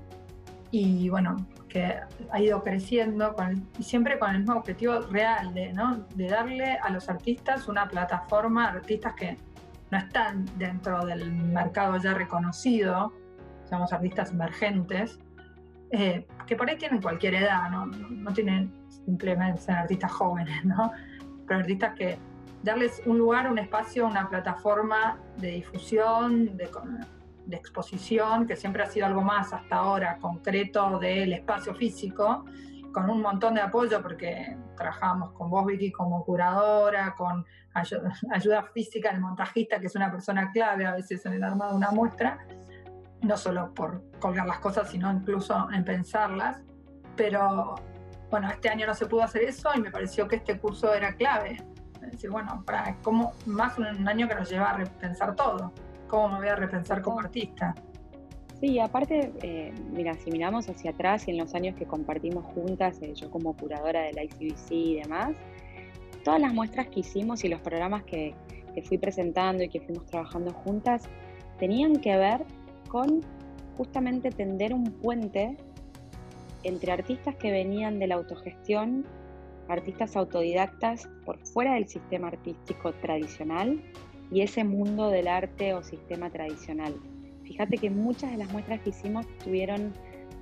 y 0.70 1.08
bueno, 1.08 1.36
que 1.68 1.94
ha 2.30 2.40
ido 2.40 2.62
creciendo 2.62 3.34
y 3.78 3.82
siempre 3.82 4.18
con 4.18 4.30
el 4.30 4.38
mismo 4.40 4.56
objetivo 4.56 5.00
real 5.10 5.54
de, 5.54 5.72
¿no? 5.72 6.06
de 6.14 6.28
darle 6.28 6.78
a 6.82 6.90
los 6.90 7.08
artistas 7.08 7.68
una 7.68 7.88
plataforma, 7.88 8.68
artistas 8.68 9.14
que 9.14 9.36
no 9.90 9.98
están 9.98 10.44
dentro 10.58 11.04
del 11.04 11.32
mercado 11.32 11.96
ya 11.98 12.14
reconocido, 12.14 13.12
somos 13.68 13.92
artistas 13.92 14.32
emergentes, 14.32 15.18
eh, 15.90 16.26
que 16.46 16.56
por 16.56 16.68
ahí 16.68 16.76
tienen 16.76 17.00
cualquier 17.00 17.34
edad, 17.34 17.70
¿no? 17.70 17.86
no 17.86 18.32
tienen 18.32 18.72
simplemente 18.88 19.60
ser 19.60 19.76
artistas 19.76 20.12
jóvenes, 20.12 20.64
¿no? 20.64 20.92
pero 21.46 21.60
artistas 21.60 21.94
que 21.94 22.18
darles 22.62 23.02
un 23.06 23.18
lugar, 23.18 23.50
un 23.50 23.58
espacio, 23.58 24.06
una 24.06 24.28
plataforma 24.28 25.18
de 25.36 25.52
difusión, 25.52 26.56
de, 26.56 26.68
de 27.46 27.56
exposición, 27.56 28.46
que 28.46 28.56
siempre 28.56 28.82
ha 28.82 28.86
sido 28.86 29.06
algo 29.06 29.22
más 29.22 29.52
hasta 29.52 29.76
ahora 29.76 30.18
concreto 30.18 30.98
del 30.98 31.32
espacio 31.32 31.74
físico, 31.74 32.44
con 32.92 33.08
un 33.10 33.20
montón 33.20 33.54
de 33.54 33.60
apoyo, 33.60 34.02
porque 34.02 34.56
trabajamos 34.76 35.32
con 35.32 35.50
vos, 35.50 35.66
Vicky, 35.66 35.92
como 35.92 36.24
curadora, 36.24 37.14
con 37.14 37.44
ayuda, 37.74 38.12
ayuda 38.32 38.62
física 38.74 39.12
del 39.12 39.20
montajista, 39.20 39.78
que 39.78 39.86
es 39.86 39.94
una 39.94 40.10
persona 40.10 40.50
clave 40.50 40.86
a 40.86 40.94
veces 40.94 41.24
en 41.26 41.34
el 41.34 41.44
armado 41.44 41.72
de 41.72 41.76
una 41.76 41.90
muestra, 41.90 42.46
no 43.22 43.36
solo 43.36 43.72
por 43.74 44.02
colgar 44.18 44.46
las 44.46 44.58
cosas, 44.60 44.90
sino 44.90 45.12
incluso 45.12 45.68
en 45.72 45.84
pensarlas. 45.84 46.58
Pero 47.16 47.74
bueno, 48.30 48.50
este 48.50 48.68
año 48.68 48.86
no 48.86 48.94
se 48.94 49.06
pudo 49.06 49.22
hacer 49.22 49.42
eso 49.42 49.70
y 49.74 49.80
me 49.80 49.90
pareció 49.90 50.28
que 50.28 50.36
este 50.36 50.58
curso 50.58 50.92
era 50.94 51.14
clave. 51.14 51.56
Es 52.02 52.12
decir, 52.12 52.30
bueno, 52.30 52.62
para 52.66 52.96
cómo, 53.02 53.32
más 53.46 53.78
un 53.78 54.06
año 54.06 54.28
que 54.28 54.34
nos 54.34 54.50
lleva 54.50 54.70
a 54.70 54.76
repensar 54.76 55.34
todo. 55.34 55.72
¿Cómo 56.08 56.28
me 56.28 56.38
voy 56.38 56.48
a 56.48 56.56
repensar 56.56 57.02
como 57.02 57.18
artista? 57.20 57.74
Sí, 58.60 58.78
aparte, 58.78 59.32
eh, 59.42 59.74
mira, 59.90 60.14
si 60.14 60.30
miramos 60.30 60.68
hacia 60.68 60.92
atrás 60.92 61.28
y 61.28 61.32
en 61.32 61.38
los 61.38 61.54
años 61.54 61.76
que 61.76 61.84
compartimos 61.84 62.44
juntas, 62.46 62.98
eh, 63.02 63.12
yo 63.14 63.30
como 63.30 63.54
curadora 63.54 64.02
de 64.02 64.12
la 64.12 64.24
ICBC 64.24 64.70
y 64.70 65.00
demás, 65.02 65.32
todas 66.24 66.40
las 66.40 66.54
muestras 66.54 66.88
que 66.88 67.00
hicimos 67.00 67.44
y 67.44 67.48
los 67.48 67.60
programas 67.60 68.04
que, 68.04 68.34
que 68.74 68.82
fui 68.82 68.98
presentando 68.98 69.62
y 69.62 69.68
que 69.68 69.80
fuimos 69.80 70.06
trabajando 70.06 70.52
juntas 70.52 71.02
tenían 71.58 71.96
que 71.96 72.16
ver 72.16 72.44
con 72.88 73.20
justamente 73.76 74.30
tender 74.30 74.72
un 74.72 74.84
puente 74.84 75.56
entre 76.62 76.92
artistas 76.92 77.36
que 77.36 77.50
venían 77.50 77.98
de 77.98 78.06
la 78.06 78.16
autogestión, 78.16 79.04
artistas 79.68 80.16
autodidactas 80.16 81.08
por 81.24 81.38
fuera 81.46 81.74
del 81.74 81.88
sistema 81.88 82.28
artístico 82.28 82.92
tradicional 82.94 83.82
y 84.30 84.40
ese 84.40 84.64
mundo 84.64 85.08
del 85.10 85.28
arte 85.28 85.74
o 85.74 85.82
sistema 85.82 86.30
tradicional. 86.30 86.94
Fíjate 87.44 87.78
que 87.78 87.90
muchas 87.90 88.32
de 88.32 88.38
las 88.38 88.50
muestras 88.50 88.80
que 88.80 88.90
hicimos 88.90 89.26
tuvieron 89.44 89.92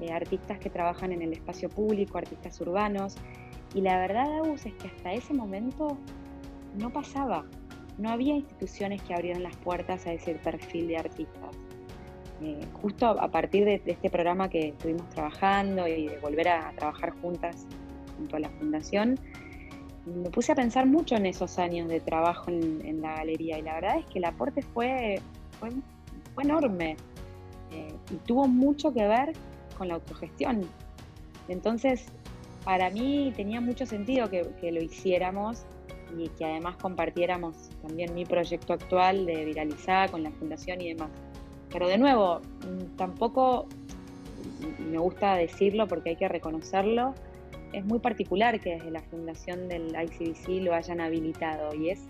eh, 0.01 0.11
artistas 0.13 0.59
que 0.59 0.71
trabajan 0.71 1.13
en 1.13 1.23
el 1.23 1.33
espacio 1.33 1.69
público, 1.69 2.19
artistas 2.19 2.61
urbanos, 2.61 3.17
y 3.75 3.81
la 3.81 3.99
verdad, 3.99 4.33
Agus, 4.39 4.65
es 4.67 4.73
que 4.75 4.89
hasta 4.89 5.13
ese 5.13 5.35
momento 5.35 5.99
no 6.79 6.91
pasaba, 6.91 7.45
no 7.99 8.11
había 8.11 8.35
instituciones 8.35 9.03
que 9.03 9.15
abrieran 9.15 9.43
las 9.43 9.57
puertas 9.57 10.07
a 10.07 10.13
ese 10.13 10.35
perfil 10.37 10.89
de 10.89 10.97
artistas. 10.97 11.57
Eh, 12.45 12.61
justo 12.83 13.07
a 13.07 13.29
partir 13.29 13.65
de, 13.65 13.81
este 13.87 14.11
programa 14.11 14.51
que 14.51 14.69
estuvimos 14.69 15.09
trabajando 15.09 15.89
y 15.89 16.09
de 16.09 16.19
volver 16.19 16.49
a, 16.49 16.73
trabajar 16.73 17.15
juntas 17.23 17.67
junto 18.19 18.37
a 18.37 18.41
la 18.41 18.51
fundación, 18.51 19.19
me 20.05 20.29
puse 20.29 20.53
a 20.53 20.55
pensar 20.55 20.85
mucho 20.85 21.17
en 21.17 21.25
esos 21.25 21.59
años 21.59 21.89
de 21.89 22.01
trabajo 22.01 22.51
en, 22.51 23.01
la 23.01 23.17
galería 23.17 23.59
y 23.59 23.63
la 23.63 23.75
verdad 23.75 23.99
es 23.99 24.05
que 24.07 24.19
el 24.19 24.27
aporte 24.27 24.61
fue, 24.61 25.23
fue 25.59 25.71
enorme 26.43 26.97
eh, 27.73 27.95
y 28.11 28.17
tuvo 28.27 28.47
mucho 28.47 28.93
que 28.93 29.07
ver 29.07 29.33
con 29.79 29.89
la 29.89 29.95
autogestión. 29.95 30.69
Entonces, 31.49 32.05
para 32.63 32.91
mí 32.91 33.33
tenía 33.35 33.63
mucho 33.63 33.87
sentido 33.87 34.29
que, 34.29 34.47
que 34.61 34.71
lo 34.71 34.83
hiciéramos 34.83 35.65
y 36.19 36.29
que 36.29 36.45
además 36.45 36.77
compartiéramos 36.77 37.71
también 37.81 38.13
mi 38.13 38.27
proyecto 38.27 38.75
actual 38.75 39.25
de 39.25 39.47
viralizar 39.47 40.11
con 40.11 40.23
la 40.23 40.31
fundación 40.33 40.83
y 40.83 40.93
demás. 40.93 41.11
Pero 41.75 41.89
de 41.89 41.99
nuevo, 41.99 42.41
mm, 42.41 42.97
tampoco 42.97 43.67
me 44.79 44.97
gusta 44.99 45.35
decirlo 45.35 45.89
porque 45.89 46.11
hay 46.11 46.17
que 46.17 46.29
reconocerlo, 46.29 47.15
es 47.73 47.85
muy 47.85 47.99
particular 47.99 48.61
que 48.61 48.77
desde 48.77 48.93
la 48.93 49.03
fundación 49.03 49.67
del 49.69 49.89
ICBC 49.89 50.63
lo 50.63 50.73
hayan 50.73 51.01
habilitado 51.01 51.75
y 51.75 51.91
es 51.91 52.07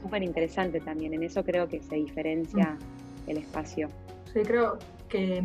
súper 0.00 0.22
interesante 0.22 0.78
también. 0.78 1.14
En 1.14 1.24
eso 1.24 1.42
creo 1.42 1.66
que 1.66 1.82
se 1.82 1.96
diferencia 1.96 2.78
mm. 3.26 3.30
el 3.30 3.38
espacio. 3.38 3.88
Sí, 4.32 4.40
creo 4.44 4.78
que 5.08 5.42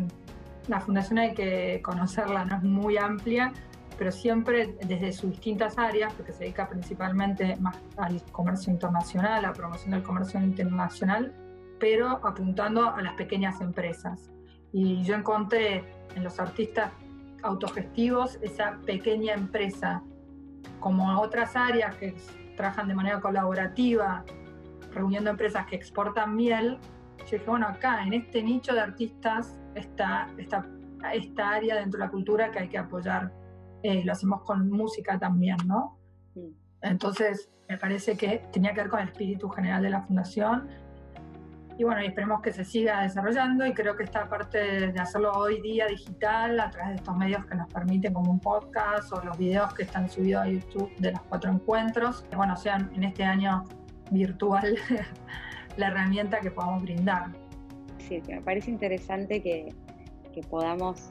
la 0.68 0.78
fundación 0.78 1.18
hay 1.18 1.34
que 1.34 1.80
conocerla, 1.82 2.44
no 2.44 2.58
es 2.58 2.62
muy 2.62 2.96
amplia, 2.96 3.52
pero 3.98 4.12
siempre 4.12 4.76
desde 4.86 5.12
sus 5.12 5.32
distintas 5.32 5.76
áreas, 5.78 6.14
porque 6.14 6.30
se 6.30 6.44
dedica 6.44 6.68
principalmente 6.68 7.56
más 7.56 7.76
al 7.96 8.22
comercio 8.30 8.72
internacional, 8.72 9.32
a 9.32 9.42
la 9.42 9.52
promoción 9.52 9.90
del 9.90 10.04
comercio 10.04 10.38
internacional, 10.38 11.34
pero 11.78 12.20
apuntando 12.26 12.90
a 12.90 13.00
las 13.02 13.14
pequeñas 13.14 13.60
empresas. 13.60 14.30
Y 14.72 15.02
yo 15.02 15.14
encontré 15.14 15.84
en 16.14 16.24
los 16.24 16.38
artistas 16.38 16.92
autogestivos 17.42 18.38
esa 18.42 18.78
pequeña 18.84 19.34
empresa, 19.34 20.02
como 20.80 21.20
otras 21.20 21.56
áreas 21.56 21.94
que 21.96 22.14
trabajan 22.56 22.88
de 22.88 22.94
manera 22.94 23.20
colaborativa, 23.20 24.24
reuniendo 24.92 25.30
empresas 25.30 25.66
que 25.66 25.76
exportan 25.76 26.34
miel, 26.34 26.78
yo 27.18 27.24
dije, 27.32 27.44
bueno, 27.46 27.66
acá 27.68 28.02
en 28.04 28.14
este 28.14 28.42
nicho 28.42 28.74
de 28.74 28.80
artistas 28.80 29.58
está 29.74 30.28
esta, 30.38 30.66
esta 31.12 31.50
área 31.50 31.76
dentro 31.76 32.00
de 32.00 32.06
la 32.06 32.10
cultura 32.10 32.50
que 32.50 32.60
hay 32.60 32.68
que 32.68 32.78
apoyar. 32.78 33.32
Eh, 33.82 34.02
lo 34.04 34.12
hacemos 34.12 34.42
con 34.42 34.70
música 34.70 35.18
también, 35.18 35.58
¿no? 35.66 35.98
Entonces, 36.80 37.50
me 37.68 37.76
parece 37.76 38.16
que 38.16 38.44
tenía 38.52 38.72
que 38.72 38.80
ver 38.80 38.90
con 38.90 39.00
el 39.00 39.08
espíritu 39.08 39.48
general 39.50 39.82
de 39.82 39.90
la 39.90 40.02
fundación 40.02 40.68
y 41.78 41.84
bueno, 41.84 42.00
esperemos 42.00 42.42
que 42.42 42.52
se 42.52 42.64
siga 42.64 43.02
desarrollando 43.02 43.64
y 43.64 43.72
creo 43.72 43.94
que 43.94 44.02
esta 44.02 44.28
parte 44.28 44.90
de 44.90 45.00
hacerlo 45.00 45.30
hoy 45.30 45.62
día 45.62 45.86
digital 45.86 46.58
a 46.58 46.70
través 46.70 46.88
de 46.90 46.96
estos 46.96 47.16
medios 47.16 47.46
que 47.46 47.54
nos 47.54 47.72
permiten 47.72 48.12
como 48.12 48.32
un 48.32 48.40
podcast 48.40 49.12
o 49.12 49.22
los 49.22 49.38
videos 49.38 49.72
que 49.74 49.84
están 49.84 50.10
subidos 50.10 50.42
a 50.42 50.48
YouTube 50.48 50.92
de 50.96 51.12
los 51.12 51.20
cuatro 51.28 51.52
encuentros, 51.52 52.22
que 52.22 52.34
bueno, 52.34 52.56
sean 52.56 52.90
en 52.96 53.04
este 53.04 53.22
año 53.22 53.64
virtual 54.10 54.76
la 55.76 55.86
herramienta 55.86 56.40
que 56.40 56.50
podamos 56.50 56.82
brindar. 56.82 57.28
Sí, 57.98 58.20
me 58.26 58.40
parece 58.40 58.72
interesante 58.72 59.40
que, 59.40 59.72
que 60.34 60.40
podamos 60.40 61.10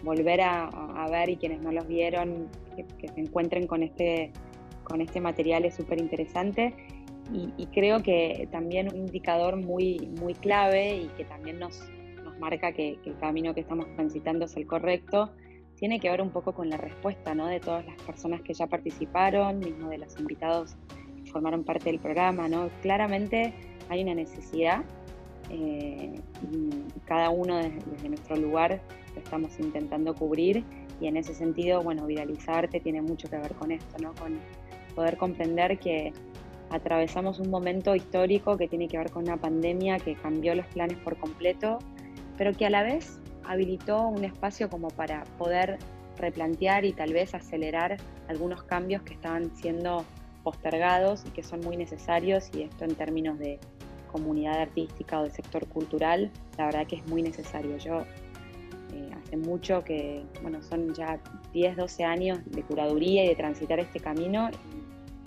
mm, 0.00 0.04
volver 0.06 0.40
a, 0.40 0.64
a, 0.64 1.10
ver 1.10 1.28
y 1.28 1.36
quienes 1.36 1.60
no 1.60 1.72
los 1.72 1.86
vieron, 1.86 2.48
que, 2.74 2.86
que 2.86 3.08
se 3.08 3.20
encuentren 3.20 3.66
con 3.66 3.82
este, 3.82 4.32
con 4.82 5.02
este 5.02 5.20
material 5.20 5.66
es 5.66 5.74
súper 5.74 6.00
interesante 6.00 6.74
y, 7.32 7.66
creo 7.66 8.02
que 8.02 8.48
también 8.50 8.88
un 8.88 8.96
indicador 8.96 9.56
muy, 9.56 10.10
muy 10.20 10.34
clave 10.34 10.96
y 10.96 11.06
que 11.16 11.24
también 11.24 11.58
nos, 11.58 11.80
nos 12.24 12.38
marca 12.38 12.72
que, 12.72 12.98
el 13.04 13.16
camino 13.18 13.54
que 13.54 13.60
estamos 13.60 13.86
transitando 13.94 14.44
es 14.44 14.56
el 14.56 14.66
correcto, 14.66 15.30
tiene 15.76 15.98
que 15.98 16.10
ver 16.10 16.20
un 16.20 16.30
poco 16.30 16.52
con 16.52 16.68
la 16.68 16.76
respuesta 16.76 17.34
¿no? 17.34 17.46
de 17.46 17.58
todas 17.58 17.84
las 17.86 17.96
personas 18.02 18.42
que 18.42 18.54
ya 18.54 18.66
participaron, 18.66 19.58
mismo 19.58 19.88
de 19.88 19.98
los 19.98 20.18
invitados 20.18 20.76
que 21.24 21.30
formaron 21.30 21.64
parte 21.64 21.86
del 21.86 21.98
programa. 21.98 22.48
¿no? 22.48 22.68
Claramente 22.82 23.54
hay 23.88 24.02
una 24.02 24.14
necesidad 24.14 24.84
eh, 25.50 26.14
y 26.52 26.70
cada 27.06 27.30
uno 27.30 27.56
desde, 27.56 27.78
desde, 27.90 28.08
nuestro 28.08 28.36
lugar 28.36 28.80
lo 29.14 29.20
estamos 29.20 29.58
intentando 29.58 30.14
cubrir 30.14 30.64
y 31.00 31.06
en 31.08 31.16
ese 31.16 31.34
sentido, 31.34 31.82
bueno, 31.82 32.06
viralizarte 32.06 32.78
tiene 32.78 33.02
mucho 33.02 33.28
que 33.28 33.38
ver 33.38 33.54
con 33.54 33.72
esto, 33.72 33.96
¿no? 34.00 34.14
con 34.14 34.38
poder 34.94 35.16
comprender 35.16 35.78
que 35.78 36.12
atravesamos 36.72 37.38
un 37.38 37.50
momento 37.50 37.94
histórico 37.94 38.56
que 38.56 38.66
tiene 38.66 38.88
que 38.88 38.98
ver 38.98 39.10
con 39.10 39.24
una 39.24 39.36
pandemia 39.36 39.98
que 39.98 40.14
cambió 40.14 40.54
los 40.54 40.66
planes 40.66 40.96
por 40.98 41.16
completo, 41.18 41.78
pero 42.38 42.52
que 42.52 42.66
a 42.66 42.70
la 42.70 42.82
vez 42.82 43.18
habilitó 43.44 44.08
un 44.08 44.24
espacio 44.24 44.70
como 44.70 44.88
para 44.88 45.24
poder 45.38 45.78
replantear 46.16 46.84
y 46.84 46.92
tal 46.92 47.12
vez 47.12 47.34
acelerar 47.34 47.96
algunos 48.28 48.62
cambios 48.62 49.02
que 49.02 49.14
estaban 49.14 49.54
siendo 49.54 50.04
postergados 50.42 51.24
y 51.26 51.30
que 51.30 51.42
son 51.42 51.60
muy 51.60 51.76
necesarios 51.76 52.48
y 52.54 52.62
esto 52.62 52.84
en 52.84 52.94
términos 52.94 53.38
de 53.38 53.58
comunidad 54.10 54.60
artística 54.60 55.20
o 55.20 55.24
de 55.24 55.30
sector 55.30 55.66
cultural, 55.68 56.30
la 56.58 56.66
verdad 56.66 56.86
que 56.86 56.96
es 56.96 57.06
muy 57.06 57.22
necesario. 57.22 57.76
Yo 57.78 58.00
eh, 58.92 59.10
hace 59.16 59.36
mucho 59.36 59.82
que, 59.84 60.24
bueno, 60.42 60.62
son 60.62 60.94
ya 60.94 61.18
10, 61.52 61.76
12 61.76 62.04
años 62.04 62.38
de 62.44 62.62
curaduría 62.62 63.24
y 63.24 63.28
de 63.28 63.36
transitar 63.36 63.80
este 63.80 64.00
camino 64.00 64.50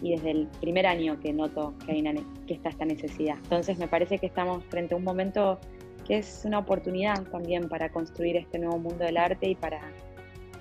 y 0.02 0.12
desde 0.16 0.32
el 0.32 0.48
primer 0.60 0.86
año 0.86 1.20
que 1.20 1.34
noto 1.34 1.74
que, 1.86 1.94
hay 1.94 2.04
que 2.48 2.54
está 2.54 2.70
esta 2.70 2.86
necesidad. 2.86 3.38
Entonces 3.44 3.78
me 3.78 3.88
parece 3.88 4.18
que 4.18 4.26
estamos 4.26 4.64
frente 4.66 4.94
a 4.94 4.98
un 4.98 5.04
momento 5.04 5.60
que 6.06 6.20
es 6.20 6.44
una 6.46 6.60
oportunidad 6.60 7.24
también 7.24 7.68
para 7.68 7.90
construir 7.90 8.38
este 8.38 8.60
nuevo 8.60 8.78
mundo 8.78 9.04
del 9.06 9.18
arte 9.18 9.50
y 9.50 9.56
para, 9.56 9.82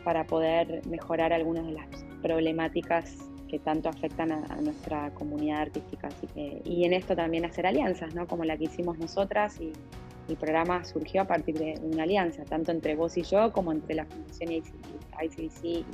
para 0.02 0.24
poder 0.24 0.86
mejorar 0.86 1.32
algunas 1.32 1.66
de 1.66 1.72
las 1.72 1.86
problemáticas 2.22 3.16
que 3.48 3.58
tanto 3.58 3.88
afectan 3.88 4.32
a, 4.32 4.56
nuestra 4.60 5.12
comunidad 5.14 5.62
artística. 5.62 6.08
y 6.34 6.84
en 6.84 6.92
esto 6.94 7.14
también 7.14 7.44
hacer 7.44 7.66
alianzas, 7.66 8.14
¿no? 8.14 8.26
como 8.26 8.44
la 8.44 8.56
que 8.56 8.64
hicimos 8.64 8.98
nosotras 8.98 9.60
y 9.60 9.72
el 10.28 10.36
programa 10.36 10.82
surgió 10.84 11.22
a 11.22 11.26
partir 11.26 11.58
de 11.58 11.78
una 11.82 12.04
alianza, 12.04 12.44
tanto 12.44 12.72
entre 12.72 12.96
vos 12.96 13.16
y 13.18 13.22
yo 13.22 13.52
como 13.52 13.72
entre 13.72 13.94
la 13.94 14.06
Fundación 14.06 14.52
ICBC 14.52 15.64
y, 15.64 15.84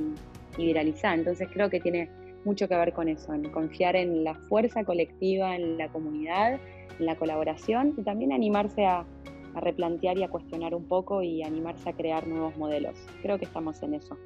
y 0.56 0.66
Viralizar. 0.66 1.18
Entonces 1.18 1.48
creo 1.52 1.68
que 1.68 1.80
tiene 1.80 2.08
mucho 2.44 2.68
que 2.68 2.76
ver 2.76 2.92
con 2.92 3.08
eso, 3.08 3.34
en 3.34 3.50
confiar 3.50 3.96
en 3.96 4.24
la 4.24 4.34
fuerza 4.34 4.84
colectiva, 4.84 5.54
en 5.54 5.78
la 5.78 5.88
comunidad, 5.88 6.60
en 6.98 7.06
la 7.06 7.16
colaboración 7.16 7.94
y 7.96 8.02
también 8.02 8.32
animarse 8.32 8.86
a, 8.86 9.04
replantear 9.52 10.16
y 10.16 10.22
a 10.22 10.28
cuestionar 10.28 10.76
un 10.76 10.84
poco 10.84 11.22
y 11.22 11.42
animarse 11.42 11.90
a 11.90 11.92
crear 11.92 12.24
nuevos 12.24 12.56
modelos. 12.56 12.94
Creo 13.20 13.36
que 13.36 13.46
estamos 13.46 13.82
en 13.82 13.94
eso. 13.94 14.16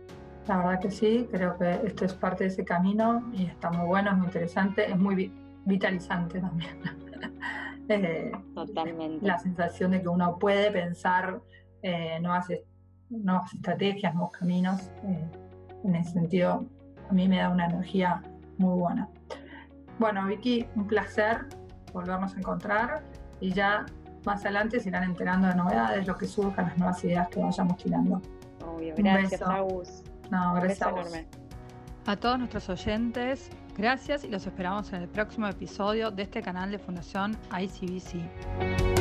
La 0.46 0.58
verdad 0.58 0.80
que 0.80 0.90
sí, 0.90 1.26
creo 1.30 1.56
que 1.56 1.80
esto 1.82 2.04
es 2.04 2.12
parte 2.12 2.44
de 2.44 2.50
ese 2.50 2.62
camino 2.62 3.24
y 3.32 3.46
está 3.46 3.70
muy 3.70 3.86
bueno, 3.86 4.10
es 4.10 4.18
muy 4.18 4.26
interesante, 4.26 4.84
es 4.84 4.98
muy 4.98 5.32
vitalizante 5.64 6.40
también. 6.40 6.78
Eh, 7.86 8.32
Totalmente. 8.54 9.26
La 9.26 9.38
sensación 9.38 9.90
de 9.90 10.00
que 10.00 10.08
uno 10.08 10.38
puede 10.38 10.70
pensar 10.70 11.42
eh, 11.82 12.18
nuevas, 12.18 12.48
nuevas 13.10 13.52
estrategias, 13.52 14.14
nuevos 14.14 14.32
caminos. 14.32 14.90
Eh, 15.02 15.28
en 15.84 15.94
ese 15.94 16.12
sentido, 16.12 16.64
a 17.08 17.12
mí 17.12 17.28
me 17.28 17.38
da 17.38 17.50
una 17.50 17.66
energía 17.66 18.22
muy 18.58 18.78
buena. 18.78 19.08
Bueno, 19.98 20.26
Vicky, 20.26 20.66
un 20.74 20.86
placer 20.86 21.46
volvernos 21.92 22.34
a 22.34 22.38
encontrar 22.38 23.02
y 23.40 23.52
ya 23.52 23.86
más 24.24 24.40
adelante 24.44 24.80
se 24.80 24.88
irán 24.88 25.04
enterando 25.04 25.48
de 25.48 25.54
novedades, 25.54 26.06
lo 26.06 26.16
que 26.16 26.26
surjan, 26.26 26.66
las 26.66 26.78
nuevas 26.78 27.04
ideas 27.04 27.28
que 27.28 27.40
vayamos 27.40 27.76
tirando. 27.76 28.20
Obvio, 28.66 28.94
gracias, 28.96 29.42
Agus. 29.42 30.02
No, 30.30 30.54
gracias 30.54 30.82
a 30.82 30.90
Enorme. 30.90 31.26
A 32.06 32.16
todos 32.16 32.38
nuestros 32.38 32.68
oyentes, 32.68 33.50
gracias 33.76 34.24
y 34.24 34.28
los 34.28 34.46
esperamos 34.46 34.92
en 34.92 35.02
el 35.02 35.08
próximo 35.08 35.46
episodio 35.46 36.10
de 36.10 36.24
este 36.24 36.42
canal 36.42 36.70
de 36.70 36.78
Fundación 36.78 37.36
ICBC. 37.50 38.93